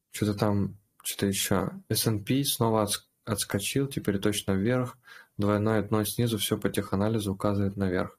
[0.09, 1.69] Что-то там, что-то еще.
[1.89, 2.87] S&P снова
[3.25, 4.97] отскочил, теперь точно вверх.
[5.37, 8.17] Двойное дно снизу все по теханализу указывает наверх.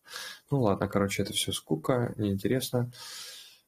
[0.50, 2.90] Ну ладно, короче, это все скука, неинтересно.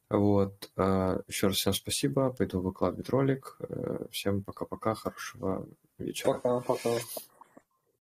[0.09, 0.71] Вот.
[0.75, 2.31] А, Еще раз всем спасибо.
[2.31, 3.57] Пойду выкладывать ролик.
[3.59, 4.95] Э, всем пока-пока.
[4.95, 5.67] Хорошего
[5.97, 6.33] вечера.
[6.33, 6.89] Пока-пока.